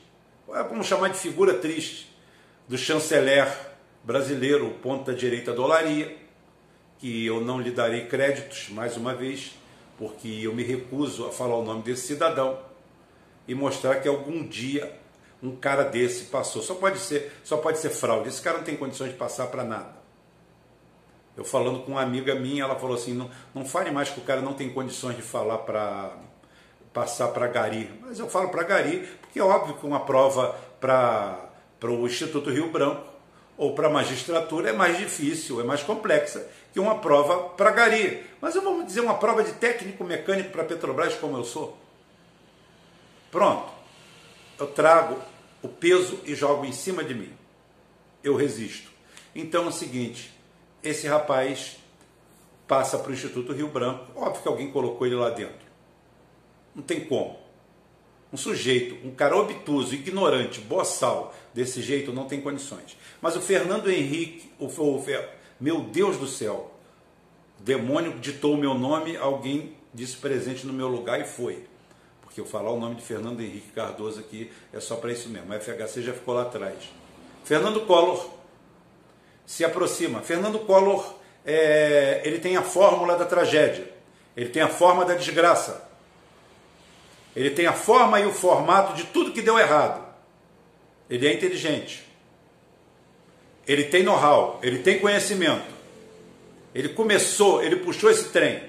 vamos 0.46 0.86
chamar 0.86 1.08
de 1.08 1.18
figura 1.18 1.54
triste, 1.54 2.12
do 2.68 2.76
chanceler 2.76 3.48
brasileiro, 4.04 4.66
o 4.66 4.74
ponta 4.74 5.14
direita 5.14 5.52
dolaria, 5.52 6.16
que 6.98 7.26
eu 7.26 7.40
não 7.40 7.60
lhe 7.60 7.70
darei 7.70 8.06
créditos, 8.06 8.68
mais 8.70 8.96
uma 8.96 9.14
vez, 9.14 9.56
porque 9.98 10.40
eu 10.42 10.54
me 10.54 10.62
recuso 10.62 11.26
a 11.26 11.32
falar 11.32 11.56
o 11.56 11.64
nome 11.64 11.82
desse 11.82 12.06
cidadão 12.06 12.58
e 13.46 13.54
mostrar 13.54 13.96
que 13.96 14.08
algum 14.08 14.46
dia 14.46 14.98
um 15.42 15.56
cara 15.56 15.82
desse 15.82 16.26
passou. 16.26 16.62
Só 16.62 16.74
pode 16.74 16.98
ser, 16.98 17.32
só 17.42 17.56
pode 17.56 17.78
ser 17.78 17.90
fraude. 17.90 18.28
Esse 18.28 18.40
cara 18.40 18.58
não 18.58 18.64
tem 18.64 18.76
condições 18.76 19.10
de 19.10 19.16
passar 19.16 19.48
para 19.48 19.64
nada. 19.64 20.02
Eu 21.36 21.44
falando 21.44 21.80
com 21.80 21.92
uma 21.92 22.02
amiga 22.02 22.34
minha, 22.34 22.62
ela 22.62 22.76
falou 22.76 22.94
assim: 22.94 23.14
não, 23.14 23.30
não 23.54 23.64
fale 23.64 23.90
mais 23.90 24.10
que 24.10 24.20
o 24.20 24.22
cara 24.22 24.40
não 24.40 24.54
tem 24.54 24.70
condições 24.70 25.16
de 25.16 25.22
falar 25.22 25.58
para 25.58 26.12
passar 26.92 27.28
para 27.28 27.48
Gari. 27.48 27.90
Mas 28.02 28.18
eu 28.18 28.28
falo 28.28 28.50
para 28.50 28.62
Gari, 28.62 29.08
porque 29.20 29.40
é 29.40 29.42
óbvio 29.42 29.74
que 29.76 29.86
uma 29.86 30.00
prova 30.00 30.54
para 30.80 31.50
o 31.82 32.06
Instituto 32.06 32.50
Rio 32.50 32.70
Branco 32.70 33.11
ou 33.56 33.74
para 33.74 33.88
a 33.88 33.90
magistratura 33.90 34.70
é 34.70 34.72
mais 34.72 34.98
difícil, 34.98 35.60
é 35.60 35.64
mais 35.64 35.82
complexa 35.82 36.48
que 36.72 36.80
uma 36.80 36.98
prova 36.98 37.50
para 37.50 37.70
Gari. 37.70 38.24
Mas 38.40 38.54
eu 38.54 38.62
vou 38.62 38.82
dizer 38.82 39.00
uma 39.00 39.18
prova 39.18 39.42
de 39.42 39.52
técnico 39.52 40.02
mecânico 40.04 40.50
para 40.50 40.64
Petrobras 40.64 41.14
como 41.14 41.36
eu 41.36 41.44
sou. 41.44 41.76
Pronto. 43.30 43.70
Eu 44.58 44.66
trago 44.68 45.18
o 45.62 45.68
peso 45.68 46.20
e 46.24 46.34
jogo 46.34 46.64
em 46.64 46.72
cima 46.72 47.04
de 47.04 47.14
mim. 47.14 47.32
Eu 48.22 48.36
resisto. 48.36 48.90
Então 49.34 49.64
é 49.64 49.68
o 49.68 49.72
seguinte, 49.72 50.32
esse 50.82 51.06
rapaz 51.06 51.76
passa 52.66 52.98
para 52.98 53.10
o 53.10 53.14
Instituto 53.14 53.52
Rio 53.52 53.68
Branco. 53.68 54.06
Óbvio 54.14 54.42
que 54.42 54.48
alguém 54.48 54.70
colocou 54.70 55.06
ele 55.06 55.16
lá 55.16 55.30
dentro. 55.30 55.66
Não 56.74 56.82
tem 56.82 57.04
como. 57.04 57.41
Um 58.32 58.36
sujeito, 58.36 59.06
um 59.06 59.10
cara 59.10 59.36
obtuso, 59.36 59.94
ignorante, 59.94 60.60
boçal, 60.60 61.34
desse 61.52 61.82
jeito 61.82 62.12
não 62.12 62.26
tem 62.26 62.40
condições. 62.40 62.96
Mas 63.20 63.36
o 63.36 63.40
Fernando 63.40 63.90
Henrique, 63.90 64.50
o, 64.58 64.66
o, 64.66 65.04
meu 65.60 65.80
Deus 65.80 66.16
do 66.16 66.26
céu, 66.26 66.72
demônio 67.58 68.18
ditou 68.18 68.54
o 68.54 68.56
meu 68.56 68.74
nome, 68.74 69.16
alguém 69.16 69.76
disse 69.92 70.16
presente 70.16 70.66
no 70.66 70.72
meu 70.72 70.88
lugar 70.88 71.20
e 71.20 71.24
foi. 71.24 71.64
Porque 72.22 72.40
eu 72.40 72.46
falar 72.46 72.70
o 72.70 72.80
nome 72.80 72.94
de 72.94 73.02
Fernando 73.02 73.40
Henrique 73.40 73.72
Cardoso 73.72 74.18
aqui 74.18 74.50
é 74.72 74.80
só 74.80 74.96
para 74.96 75.12
isso 75.12 75.28
mesmo. 75.28 75.52
O 75.52 75.60
FHC 75.60 76.00
já 76.00 76.14
ficou 76.14 76.34
lá 76.34 76.42
atrás. 76.42 76.78
Fernando 77.44 77.82
Collor 77.82 78.30
se 79.44 79.64
aproxima. 79.64 80.20
Fernando 80.22 80.58
Collor, 80.60 81.14
é, 81.44 82.22
ele 82.24 82.38
tem 82.38 82.56
a 82.56 82.62
fórmula 82.62 83.16
da 83.16 83.26
tragédia. 83.26 83.92
Ele 84.34 84.48
tem 84.48 84.62
a 84.62 84.68
forma 84.68 85.04
da 85.04 85.14
desgraça. 85.14 85.86
Ele 87.34 87.50
tem 87.50 87.66
a 87.66 87.72
forma 87.72 88.20
e 88.20 88.26
o 88.26 88.32
formato 88.32 88.94
de 88.94 89.04
tudo 89.04 89.32
que 89.32 89.40
deu 89.40 89.58
errado. 89.58 90.04
Ele 91.08 91.26
é 91.26 91.32
inteligente. 91.32 92.06
Ele 93.66 93.84
tem 93.84 94.02
know-how, 94.02 94.58
ele 94.62 94.78
tem 94.78 94.98
conhecimento. 94.98 95.72
Ele 96.74 96.88
começou, 96.90 97.62
ele 97.62 97.76
puxou 97.76 98.10
esse 98.10 98.30
trem. 98.30 98.62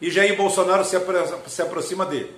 E 0.00 0.10
Jair 0.10 0.36
Bolsonaro 0.36 0.84
se, 0.84 0.96
apro 0.96 1.14
se 1.46 1.62
aproxima 1.62 2.04
dele. 2.04 2.32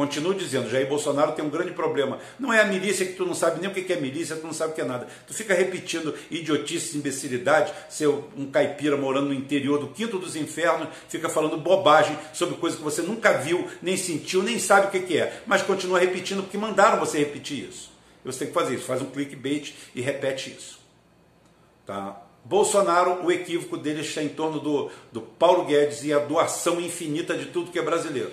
Continuo 0.00 0.32
dizendo, 0.32 0.70
Jair 0.70 0.88
Bolsonaro 0.88 1.32
tem 1.32 1.44
um 1.44 1.50
grande 1.50 1.72
problema. 1.72 2.18
Não 2.38 2.50
é 2.50 2.62
a 2.62 2.64
milícia 2.64 3.04
que 3.04 3.12
tu 3.12 3.26
não 3.26 3.34
sabe 3.34 3.60
nem 3.60 3.68
o 3.68 3.74
que 3.74 3.92
é 3.92 4.00
milícia, 4.00 4.34
tu 4.34 4.46
não 4.46 4.52
sabe 4.54 4.72
o 4.72 4.74
que 4.74 4.80
é 4.80 4.84
nada. 4.84 5.06
Tu 5.26 5.34
fica 5.34 5.52
repetindo 5.52 6.14
idiotice, 6.30 6.96
imbecilidade, 6.96 7.70
seu 7.90 8.26
um 8.34 8.50
caipira 8.50 8.96
morando 8.96 9.26
no 9.26 9.34
interior 9.34 9.78
do 9.78 9.88
quinto 9.88 10.18
dos 10.18 10.36
infernos, 10.36 10.88
fica 11.06 11.28
falando 11.28 11.58
bobagem 11.58 12.18
sobre 12.32 12.56
coisa 12.56 12.78
que 12.78 12.82
você 12.82 13.02
nunca 13.02 13.34
viu, 13.34 13.68
nem 13.82 13.94
sentiu, 13.94 14.42
nem 14.42 14.58
sabe 14.58 14.86
o 14.86 15.02
que 15.02 15.18
é. 15.18 15.42
Mas 15.46 15.60
continua 15.60 15.98
repetindo 15.98 16.44
porque 16.44 16.56
mandaram 16.56 16.98
você 16.98 17.18
repetir 17.18 17.68
isso. 17.68 17.92
Você 18.24 18.38
tem 18.38 18.48
que 18.48 18.54
fazer 18.54 18.76
isso, 18.76 18.86
faz 18.86 19.02
um 19.02 19.10
clickbait 19.10 19.74
e 19.94 20.00
repete 20.00 20.56
isso. 20.56 20.80
Tá? 21.84 22.22
Bolsonaro, 22.42 23.22
o 23.22 23.30
equívoco 23.30 23.76
dele 23.76 24.00
está 24.00 24.22
em 24.22 24.30
torno 24.30 24.60
do, 24.60 24.90
do 25.12 25.20
Paulo 25.20 25.66
Guedes 25.66 26.04
e 26.04 26.12
a 26.14 26.18
doação 26.18 26.80
infinita 26.80 27.36
de 27.36 27.44
tudo 27.44 27.70
que 27.70 27.78
é 27.78 27.82
brasileiro. 27.82 28.32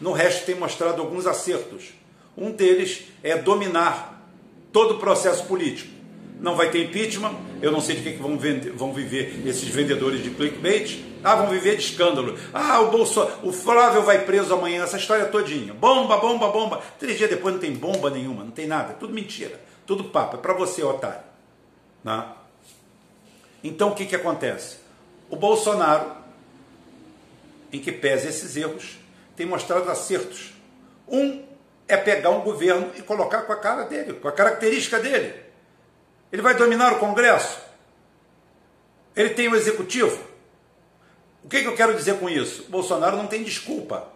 No 0.00 0.12
resto, 0.12 0.46
tem 0.46 0.54
mostrado 0.54 1.00
alguns 1.00 1.26
acertos. 1.26 1.92
Um 2.36 2.50
deles 2.50 3.04
é 3.22 3.36
dominar 3.36 4.28
todo 4.72 4.94
o 4.94 4.98
processo 4.98 5.44
político. 5.44 5.90
Não 6.40 6.56
vai 6.56 6.70
ter 6.70 6.84
impeachment, 6.84 7.36
eu 7.60 7.70
não 7.70 7.80
sei 7.80 7.96
de 7.96 8.02
que, 8.02 8.12
que 8.14 8.22
vão, 8.22 8.36
vender, 8.36 8.72
vão 8.72 8.92
viver 8.92 9.46
esses 9.46 9.68
vendedores 9.68 10.24
de 10.24 10.30
clickbait. 10.30 11.04
Ah, 11.22 11.36
vão 11.36 11.48
viver 11.48 11.76
de 11.76 11.84
escândalo. 11.84 12.36
Ah, 12.52 12.80
o, 12.80 12.90
Bolso, 12.90 13.24
o 13.44 13.52
Flávio 13.52 14.02
vai 14.02 14.24
preso 14.24 14.52
amanhã, 14.52 14.82
essa 14.82 14.96
história 14.96 15.26
todinha. 15.26 15.72
Bomba, 15.72 16.16
bomba, 16.16 16.48
bomba. 16.48 16.82
Três 16.98 17.16
dias 17.16 17.30
depois 17.30 17.54
não 17.54 17.60
tem 17.60 17.72
bomba 17.72 18.10
nenhuma, 18.10 18.42
não 18.42 18.50
tem 18.50 18.66
nada. 18.66 18.94
Tudo 18.94 19.14
mentira, 19.14 19.60
tudo 19.86 20.04
papo. 20.04 20.36
É 20.36 20.40
para 20.40 20.52
você, 20.52 20.82
otário. 20.82 21.22
Né? 22.02 22.26
Então 23.62 23.90
o 23.90 23.94
que, 23.94 24.06
que 24.06 24.16
acontece? 24.16 24.78
O 25.30 25.36
Bolsonaro, 25.36 26.10
em 27.72 27.78
que 27.78 27.92
pese 27.92 28.26
esses 28.26 28.56
erros, 28.56 28.98
tem 29.36 29.46
mostrado 29.46 29.90
acertos. 29.90 30.52
Um 31.08 31.44
é 31.88 31.96
pegar 31.96 32.30
um 32.30 32.40
governo 32.40 32.90
e 32.96 33.02
colocar 33.02 33.42
com 33.42 33.52
a 33.52 33.56
cara 33.56 33.84
dele, 33.84 34.14
com 34.14 34.28
a 34.28 34.32
característica 34.32 34.98
dele. 34.98 35.34
Ele 36.30 36.42
vai 36.42 36.54
dominar 36.54 36.92
o 36.92 36.98
Congresso. 36.98 37.60
Ele 39.14 39.30
tem 39.30 39.48
o 39.48 39.56
executivo. 39.56 40.18
O 41.44 41.48
que, 41.48 41.60
que 41.60 41.66
eu 41.66 41.76
quero 41.76 41.94
dizer 41.94 42.18
com 42.18 42.30
isso? 42.30 42.64
Bolsonaro 42.68 43.16
não 43.16 43.26
tem 43.26 43.42
desculpa. 43.42 44.08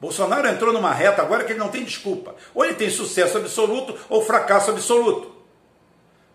Bolsonaro 0.00 0.46
entrou 0.46 0.72
numa 0.72 0.92
reta 0.92 1.22
agora 1.22 1.44
que 1.44 1.52
ele 1.52 1.58
não 1.58 1.70
tem 1.70 1.82
desculpa. 1.82 2.36
Ou 2.54 2.64
ele 2.64 2.74
tem 2.74 2.88
sucesso 2.88 3.36
absoluto 3.38 3.98
ou 4.08 4.24
fracasso 4.24 4.70
absoluto. 4.70 5.34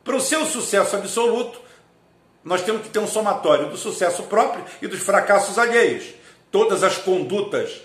Para 0.03 0.17
o 0.17 0.21
seu 0.21 0.45
sucesso 0.45 0.97
absoluto, 0.97 1.62
nós 2.43 2.62
temos 2.62 2.82
que 2.82 2.89
ter 2.89 2.99
um 2.99 3.08
somatório 3.08 3.69
do 3.69 3.77
sucesso 3.77 4.23
próprio 4.23 4.65
e 4.82 4.88
dos 4.88 4.99
fracassos 4.99 5.58
alheios 5.58 6.13
todas 6.53 6.83
as 6.83 6.99
condutas, 6.99 7.81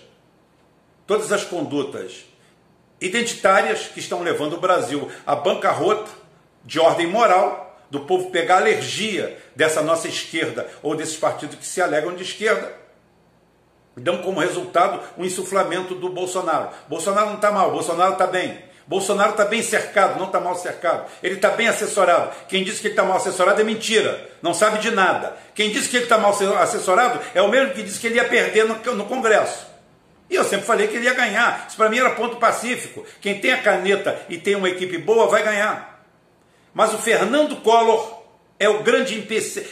todas 1.06 1.32
as 1.32 1.42
condutas 1.42 2.26
identitárias 3.00 3.86
que 3.86 3.98
estão 3.98 4.22
levando 4.22 4.52
o 4.52 4.60
Brasil 4.60 5.10
à 5.26 5.34
bancarrota 5.34 6.10
de 6.66 6.78
ordem 6.78 7.06
moral, 7.06 7.80
do 7.90 8.00
povo 8.00 8.30
pegar 8.30 8.58
alergia 8.58 9.42
dessa 9.56 9.80
nossa 9.80 10.06
esquerda 10.06 10.68
ou 10.82 10.94
desses 10.94 11.16
partidos 11.16 11.56
que 11.56 11.64
se 11.64 11.80
alegam 11.80 12.14
de 12.14 12.22
esquerda, 12.22 12.70
dão 13.96 14.18
como 14.18 14.38
resultado 14.38 15.00
o 15.16 15.22
um 15.22 15.24
insuflamento 15.24 15.94
do 15.94 16.10
Bolsonaro. 16.10 16.68
Bolsonaro 16.88 17.28
não 17.28 17.36
está 17.36 17.50
mal, 17.50 17.72
Bolsonaro 17.72 18.12
está 18.12 18.26
bem. 18.26 18.67
Bolsonaro 18.88 19.32
está 19.32 19.44
bem 19.44 19.60
cercado, 19.60 20.18
não 20.18 20.26
está 20.26 20.40
mal 20.40 20.54
cercado. 20.54 21.04
Ele 21.22 21.34
está 21.34 21.50
bem 21.50 21.68
assessorado. 21.68 22.34
Quem 22.48 22.64
disse 22.64 22.80
que 22.80 22.86
ele 22.86 22.94
está 22.94 23.04
mal 23.04 23.18
assessorado 23.18 23.60
é 23.60 23.64
mentira. 23.64 24.30
Não 24.40 24.54
sabe 24.54 24.78
de 24.78 24.90
nada. 24.90 25.36
Quem 25.54 25.70
disse 25.70 25.90
que 25.90 25.96
ele 25.96 26.04
está 26.04 26.16
mal 26.16 26.34
assessorado 26.58 27.20
é 27.34 27.42
o 27.42 27.48
mesmo 27.48 27.74
que 27.74 27.82
disse 27.82 28.00
que 28.00 28.06
ele 28.06 28.16
ia 28.16 28.24
perder 28.24 28.64
no, 28.64 28.76
no 28.94 29.04
Congresso. 29.04 29.66
E 30.30 30.34
eu 30.34 30.42
sempre 30.42 30.64
falei 30.64 30.88
que 30.88 30.96
ele 30.96 31.04
ia 31.04 31.12
ganhar. 31.12 31.66
Isso 31.68 31.76
para 31.76 31.90
mim 31.90 31.98
era 31.98 32.10
ponto 32.10 32.36
pacífico. 32.36 33.04
Quem 33.20 33.38
tem 33.38 33.52
a 33.52 33.60
caneta 33.60 34.22
e 34.26 34.38
tem 34.38 34.56
uma 34.56 34.70
equipe 34.70 34.96
boa 34.96 35.26
vai 35.26 35.42
ganhar. 35.42 36.02
Mas 36.72 36.94
o 36.94 36.98
Fernando 36.98 37.56
Collor 37.56 38.22
é 38.58 38.70
o 38.70 38.82
grande 38.82 39.22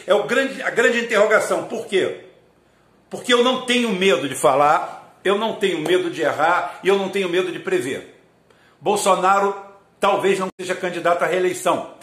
é 0.07 0.15
o 0.15 0.25
grande, 0.25 0.63
a 0.63 0.69
grande 0.69 1.01
interrogação. 1.01 1.65
Por 1.65 1.87
quê? 1.87 2.21
Porque 3.09 3.33
eu 3.33 3.43
não 3.43 3.63
tenho 3.63 3.89
medo 3.91 4.29
de 4.29 4.35
falar, 4.35 5.19
eu 5.25 5.39
não 5.39 5.55
tenho 5.55 5.79
medo 5.79 6.11
de 6.11 6.21
errar 6.21 6.81
e 6.83 6.89
eu 6.89 6.99
não 6.99 7.09
tenho 7.09 7.31
medo 7.31 7.51
de 7.51 7.59
prever. 7.59 8.16
Bolsonaro 8.81 9.55
talvez 9.99 10.39
não 10.39 10.49
seja 10.61 10.75
candidato 10.75 11.23
à 11.23 11.27
reeleição. 11.27 11.95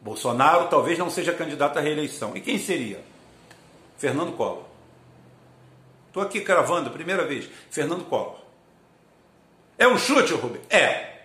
Bolsonaro 0.00 0.68
talvez 0.68 0.98
não 0.98 1.10
seja 1.10 1.32
candidato 1.32 1.78
à 1.78 1.80
reeleição. 1.80 2.36
E 2.36 2.40
quem 2.40 2.58
seria? 2.58 3.00
Fernando 3.96 4.36
Collor. 4.36 4.64
Estou 6.06 6.22
aqui 6.22 6.40
cravando, 6.40 6.90
primeira 6.90 7.24
vez. 7.24 7.48
Fernando 7.70 8.04
Collor. 8.04 8.38
É 9.76 9.86
um 9.86 9.98
chute, 9.98 10.32
Rubem? 10.32 10.60
É. 10.70 11.18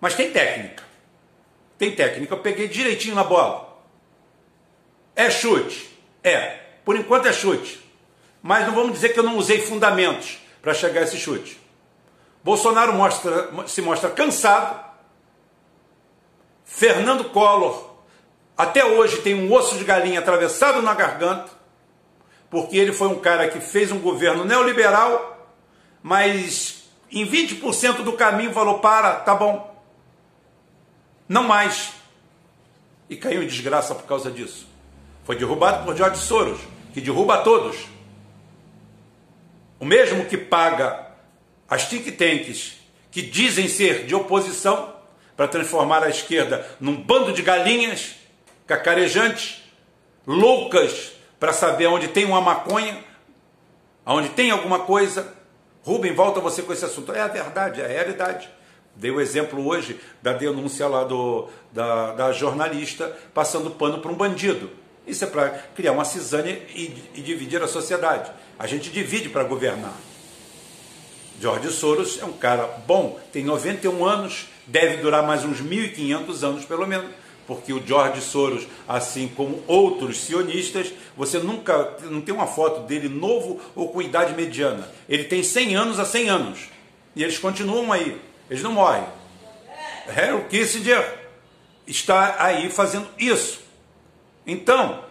Mas 0.00 0.14
tem 0.14 0.30
técnica. 0.30 0.84
Tem 1.76 1.94
técnica. 1.94 2.34
Eu 2.34 2.40
peguei 2.40 2.68
direitinho 2.68 3.14
na 3.14 3.24
bola. 3.24 3.78
É 5.14 5.30
chute? 5.30 5.96
É. 6.22 6.58
Por 6.84 6.96
enquanto 6.96 7.26
é 7.26 7.32
chute. 7.32 7.80
Mas 8.42 8.66
não 8.66 8.74
vamos 8.74 8.92
dizer 8.92 9.10
que 9.10 9.18
eu 9.18 9.24
não 9.24 9.36
usei 9.36 9.60
fundamentos 9.60 10.38
para 10.62 10.72
chegar 10.74 11.00
a 11.00 11.04
esse 11.04 11.16
chute. 11.16 11.60
Bolsonaro 12.42 12.94
mostra, 12.94 13.50
se 13.66 13.82
mostra 13.82 14.10
cansado. 14.10 14.88
Fernando 16.64 17.24
Collor, 17.30 17.88
até 18.56 18.84
hoje, 18.84 19.22
tem 19.22 19.34
um 19.34 19.52
osso 19.52 19.78
de 19.78 19.84
galinha 19.84 20.18
atravessado 20.18 20.82
na 20.82 20.94
garganta, 20.94 21.50
porque 22.50 22.76
ele 22.76 22.92
foi 22.92 23.08
um 23.08 23.18
cara 23.20 23.48
que 23.48 23.60
fez 23.60 23.92
um 23.92 24.00
governo 24.00 24.44
neoliberal, 24.44 25.48
mas 26.02 26.90
em 27.10 27.24
20% 27.24 28.02
do 28.02 28.12
caminho 28.14 28.52
falou: 28.52 28.80
para, 28.80 29.14
tá 29.16 29.34
bom, 29.34 29.80
não 31.28 31.44
mais. 31.44 31.92
E 33.08 33.16
caiu 33.16 33.42
em 33.42 33.46
desgraça 33.46 33.94
por 33.94 34.04
causa 34.06 34.30
disso. 34.30 34.68
Foi 35.24 35.36
derrubado 35.36 35.84
por 35.84 35.96
George 35.96 36.18
Soros, 36.18 36.58
que 36.92 37.00
derruba 37.00 37.38
todos. 37.38 37.86
O 39.78 39.84
mesmo 39.84 40.24
que 40.24 40.36
paga 40.36 41.07
as 41.68 41.88
think 41.88 42.12
tanks 42.12 42.78
que 43.10 43.22
dizem 43.22 43.68
ser 43.68 44.06
de 44.06 44.14
oposição 44.14 44.94
para 45.36 45.48
transformar 45.48 46.02
a 46.02 46.08
esquerda 46.08 46.66
num 46.80 46.96
bando 46.96 47.32
de 47.32 47.42
galinhas 47.42 48.16
cacarejantes, 48.66 49.62
loucas 50.26 51.12
para 51.40 51.52
saber 51.52 51.86
onde 51.86 52.08
tem 52.08 52.24
uma 52.24 52.40
maconha, 52.40 53.02
onde 54.04 54.28
tem 54.30 54.50
alguma 54.50 54.80
coisa. 54.80 55.34
Rubem, 55.82 56.14
volta 56.14 56.40
você 56.40 56.62
com 56.62 56.72
esse 56.72 56.84
assunto. 56.84 57.12
É 57.12 57.20
a 57.20 57.28
verdade, 57.28 57.80
é 57.80 57.84
a 57.84 57.88
realidade. 57.88 58.48
Dei 58.94 59.10
o 59.10 59.20
exemplo 59.20 59.64
hoje 59.66 59.98
da 60.20 60.32
denúncia 60.32 60.86
lá 60.88 61.04
do, 61.04 61.48
da, 61.72 62.12
da 62.14 62.32
jornalista 62.32 63.16
passando 63.32 63.70
pano 63.70 64.00
para 64.00 64.10
um 64.10 64.14
bandido. 64.14 64.70
Isso 65.06 65.24
é 65.24 65.26
para 65.26 65.50
criar 65.74 65.92
uma 65.92 66.04
cisânia 66.04 66.60
e, 66.74 67.10
e 67.14 67.22
dividir 67.22 67.62
a 67.62 67.68
sociedade. 67.68 68.30
A 68.58 68.66
gente 68.66 68.90
divide 68.90 69.28
para 69.30 69.44
governar. 69.44 69.94
George 71.40 71.70
Soros 71.70 72.18
é 72.20 72.24
um 72.24 72.32
cara 72.32 72.66
bom, 72.86 73.18
tem 73.32 73.44
91 73.44 74.04
anos, 74.04 74.46
deve 74.66 74.96
durar 74.96 75.22
mais 75.22 75.44
uns 75.44 75.60
1.500 75.60 76.42
anos 76.42 76.64
pelo 76.64 76.86
menos, 76.86 77.10
porque 77.46 77.72
o 77.72 77.84
George 77.84 78.20
Soros, 78.20 78.66
assim 78.86 79.28
como 79.28 79.62
outros 79.66 80.18
sionistas, 80.18 80.92
você 81.16 81.38
nunca 81.38 81.96
não 82.02 82.20
tem 82.20 82.34
uma 82.34 82.46
foto 82.46 82.86
dele 82.86 83.08
novo 83.08 83.60
ou 83.74 83.88
com 83.88 84.02
idade 84.02 84.34
mediana. 84.34 84.88
Ele 85.08 85.24
tem 85.24 85.42
100 85.42 85.76
anos 85.76 86.00
a 86.00 86.04
100 86.04 86.28
anos 86.28 86.58
e 87.14 87.22
eles 87.22 87.38
continuam 87.38 87.92
aí, 87.92 88.20
eles 88.50 88.62
não 88.62 88.72
morrem. 88.72 89.04
Harry 90.08 90.42
Kissinger 90.50 91.18
está 91.86 92.36
aí 92.38 92.68
fazendo 92.68 93.08
isso. 93.18 93.60
Então, 94.46 95.04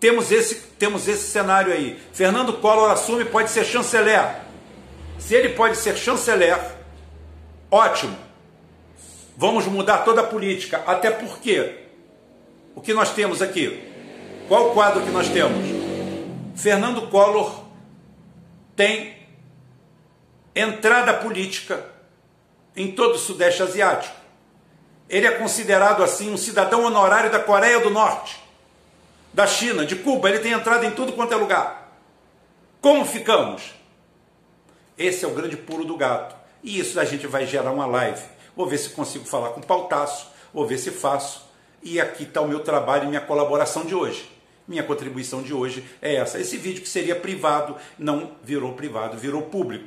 temos 0.00 0.32
esse, 0.32 0.56
temos 0.78 1.06
esse 1.06 1.30
cenário 1.30 1.72
aí. 1.72 1.98
Fernando 2.12 2.54
Collor 2.54 2.90
assume, 2.90 3.24
pode 3.24 3.50
ser 3.50 3.64
chanceler. 3.64 4.49
Se 5.20 5.34
ele 5.34 5.50
pode 5.50 5.76
ser 5.76 5.96
chanceler, 5.96 6.58
ótimo. 7.70 8.16
Vamos 9.36 9.66
mudar 9.66 9.98
toda 9.98 10.22
a 10.22 10.26
política. 10.26 10.82
Até 10.86 11.10
porque 11.10 11.84
o 12.74 12.80
que 12.80 12.92
nós 12.92 13.14
temos 13.14 13.40
aqui? 13.40 13.88
Qual 14.48 14.70
o 14.70 14.74
quadro 14.74 15.02
que 15.02 15.10
nós 15.10 15.28
temos? 15.28 15.64
Fernando 16.56 17.08
Collor 17.08 17.64
tem 18.74 19.16
entrada 20.56 21.14
política 21.14 21.84
em 22.74 22.90
todo 22.90 23.14
o 23.14 23.18
Sudeste 23.18 23.62
Asiático. 23.62 24.16
Ele 25.08 25.26
é 25.26 25.32
considerado 25.32 26.02
assim 26.02 26.32
um 26.32 26.36
cidadão 26.36 26.84
honorário 26.84 27.30
da 27.30 27.38
Coreia 27.38 27.78
do 27.80 27.90
Norte 27.90 28.40
da 29.32 29.46
China, 29.46 29.86
de 29.86 29.96
Cuba, 29.96 30.28
ele 30.28 30.40
tem 30.40 30.52
entrado 30.52 30.84
em 30.84 30.90
tudo 30.90 31.12
quanto 31.12 31.32
é 31.32 31.36
lugar. 31.36 31.92
Como 32.80 33.04
ficamos? 33.04 33.74
Esse 35.00 35.24
é 35.24 35.28
o 35.28 35.30
grande 35.30 35.56
pulo 35.56 35.82
do 35.82 35.96
gato. 35.96 36.36
E 36.62 36.78
isso 36.78 37.00
a 37.00 37.06
gente 37.06 37.26
vai 37.26 37.46
gerar 37.46 37.72
uma 37.72 37.86
live. 37.86 38.20
Vou 38.54 38.66
ver 38.66 38.76
se 38.76 38.90
consigo 38.90 39.24
falar 39.24 39.48
com 39.48 39.62
pautaço, 39.62 40.28
vou 40.52 40.66
ver 40.66 40.76
se 40.76 40.90
faço. 40.90 41.48
E 41.82 41.98
aqui 41.98 42.24
está 42.24 42.42
o 42.42 42.46
meu 42.46 42.60
trabalho 42.60 43.04
e 43.04 43.06
minha 43.06 43.22
colaboração 43.22 43.86
de 43.86 43.94
hoje. 43.94 44.30
Minha 44.68 44.82
contribuição 44.82 45.42
de 45.42 45.54
hoje 45.54 45.82
é 46.02 46.16
essa. 46.16 46.38
Esse 46.38 46.58
vídeo 46.58 46.82
que 46.82 46.88
seria 46.88 47.16
privado 47.16 47.76
não 47.98 48.32
virou 48.44 48.74
privado, 48.74 49.16
virou 49.16 49.40
público. 49.40 49.86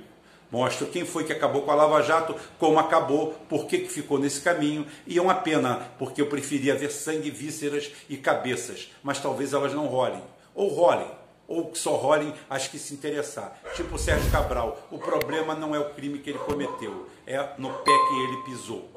Mostra 0.50 0.88
quem 0.88 1.06
foi 1.06 1.24
que 1.24 1.32
acabou 1.32 1.62
com 1.62 1.70
a 1.70 1.76
Lava 1.76 2.02
Jato, 2.02 2.36
como 2.58 2.80
acabou, 2.80 3.36
por 3.48 3.68
que 3.68 3.86
ficou 3.86 4.18
nesse 4.18 4.42
caminho. 4.42 4.88
E 5.06 5.20
é 5.20 5.22
uma 5.22 5.36
pena, 5.36 5.92
porque 6.00 6.24
eu 6.24 6.28
preferia 6.28 6.76
ver 6.76 6.90
sangue, 6.90 7.30
vísceras 7.30 7.92
e 8.10 8.18
cabeças. 8.18 8.92
Mas 9.04 9.20
talvez 9.20 9.54
elas 9.54 9.74
não 9.74 9.86
rolem. 9.86 10.24
Ou 10.56 10.70
rolem. 10.70 11.23
Ou 11.54 11.70
que 11.70 11.78
só 11.78 11.96
rolem 11.96 12.34
as 12.50 12.68
que 12.68 12.80
se 12.80 12.96
interessar. 12.96 13.56
Tipo 13.76 13.94
o 13.94 14.00
Sérgio 14.00 14.32
Cabral. 14.32 14.88
O 14.90 14.98
problema 14.98 15.54
não 15.54 15.76
é 15.76 15.80
o 15.80 15.94
crime 15.94 16.18
que 16.18 16.32
ele 16.32 16.40
cometeu, 16.40 17.08
é 17.28 17.38
no 17.60 17.70
pé 17.70 17.92
que 18.10 18.24
ele 18.24 18.38
pisou. 18.38 18.90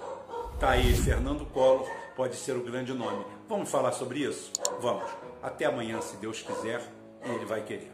Tá 0.58 0.70
aí, 0.70 0.94
Fernando 0.94 1.44
Collor 1.44 1.86
pode 2.16 2.34
ser 2.34 2.56
o 2.56 2.64
grande 2.64 2.94
nome. 2.94 3.26
Vamos 3.46 3.70
falar 3.70 3.92
sobre 3.92 4.20
isso? 4.20 4.50
Vamos. 4.80 5.04
Até 5.42 5.66
amanhã, 5.66 6.00
se 6.00 6.16
Deus 6.16 6.40
quiser, 6.40 6.82
e 7.26 7.28
ele 7.28 7.44
vai 7.44 7.62
querer. 7.62 7.92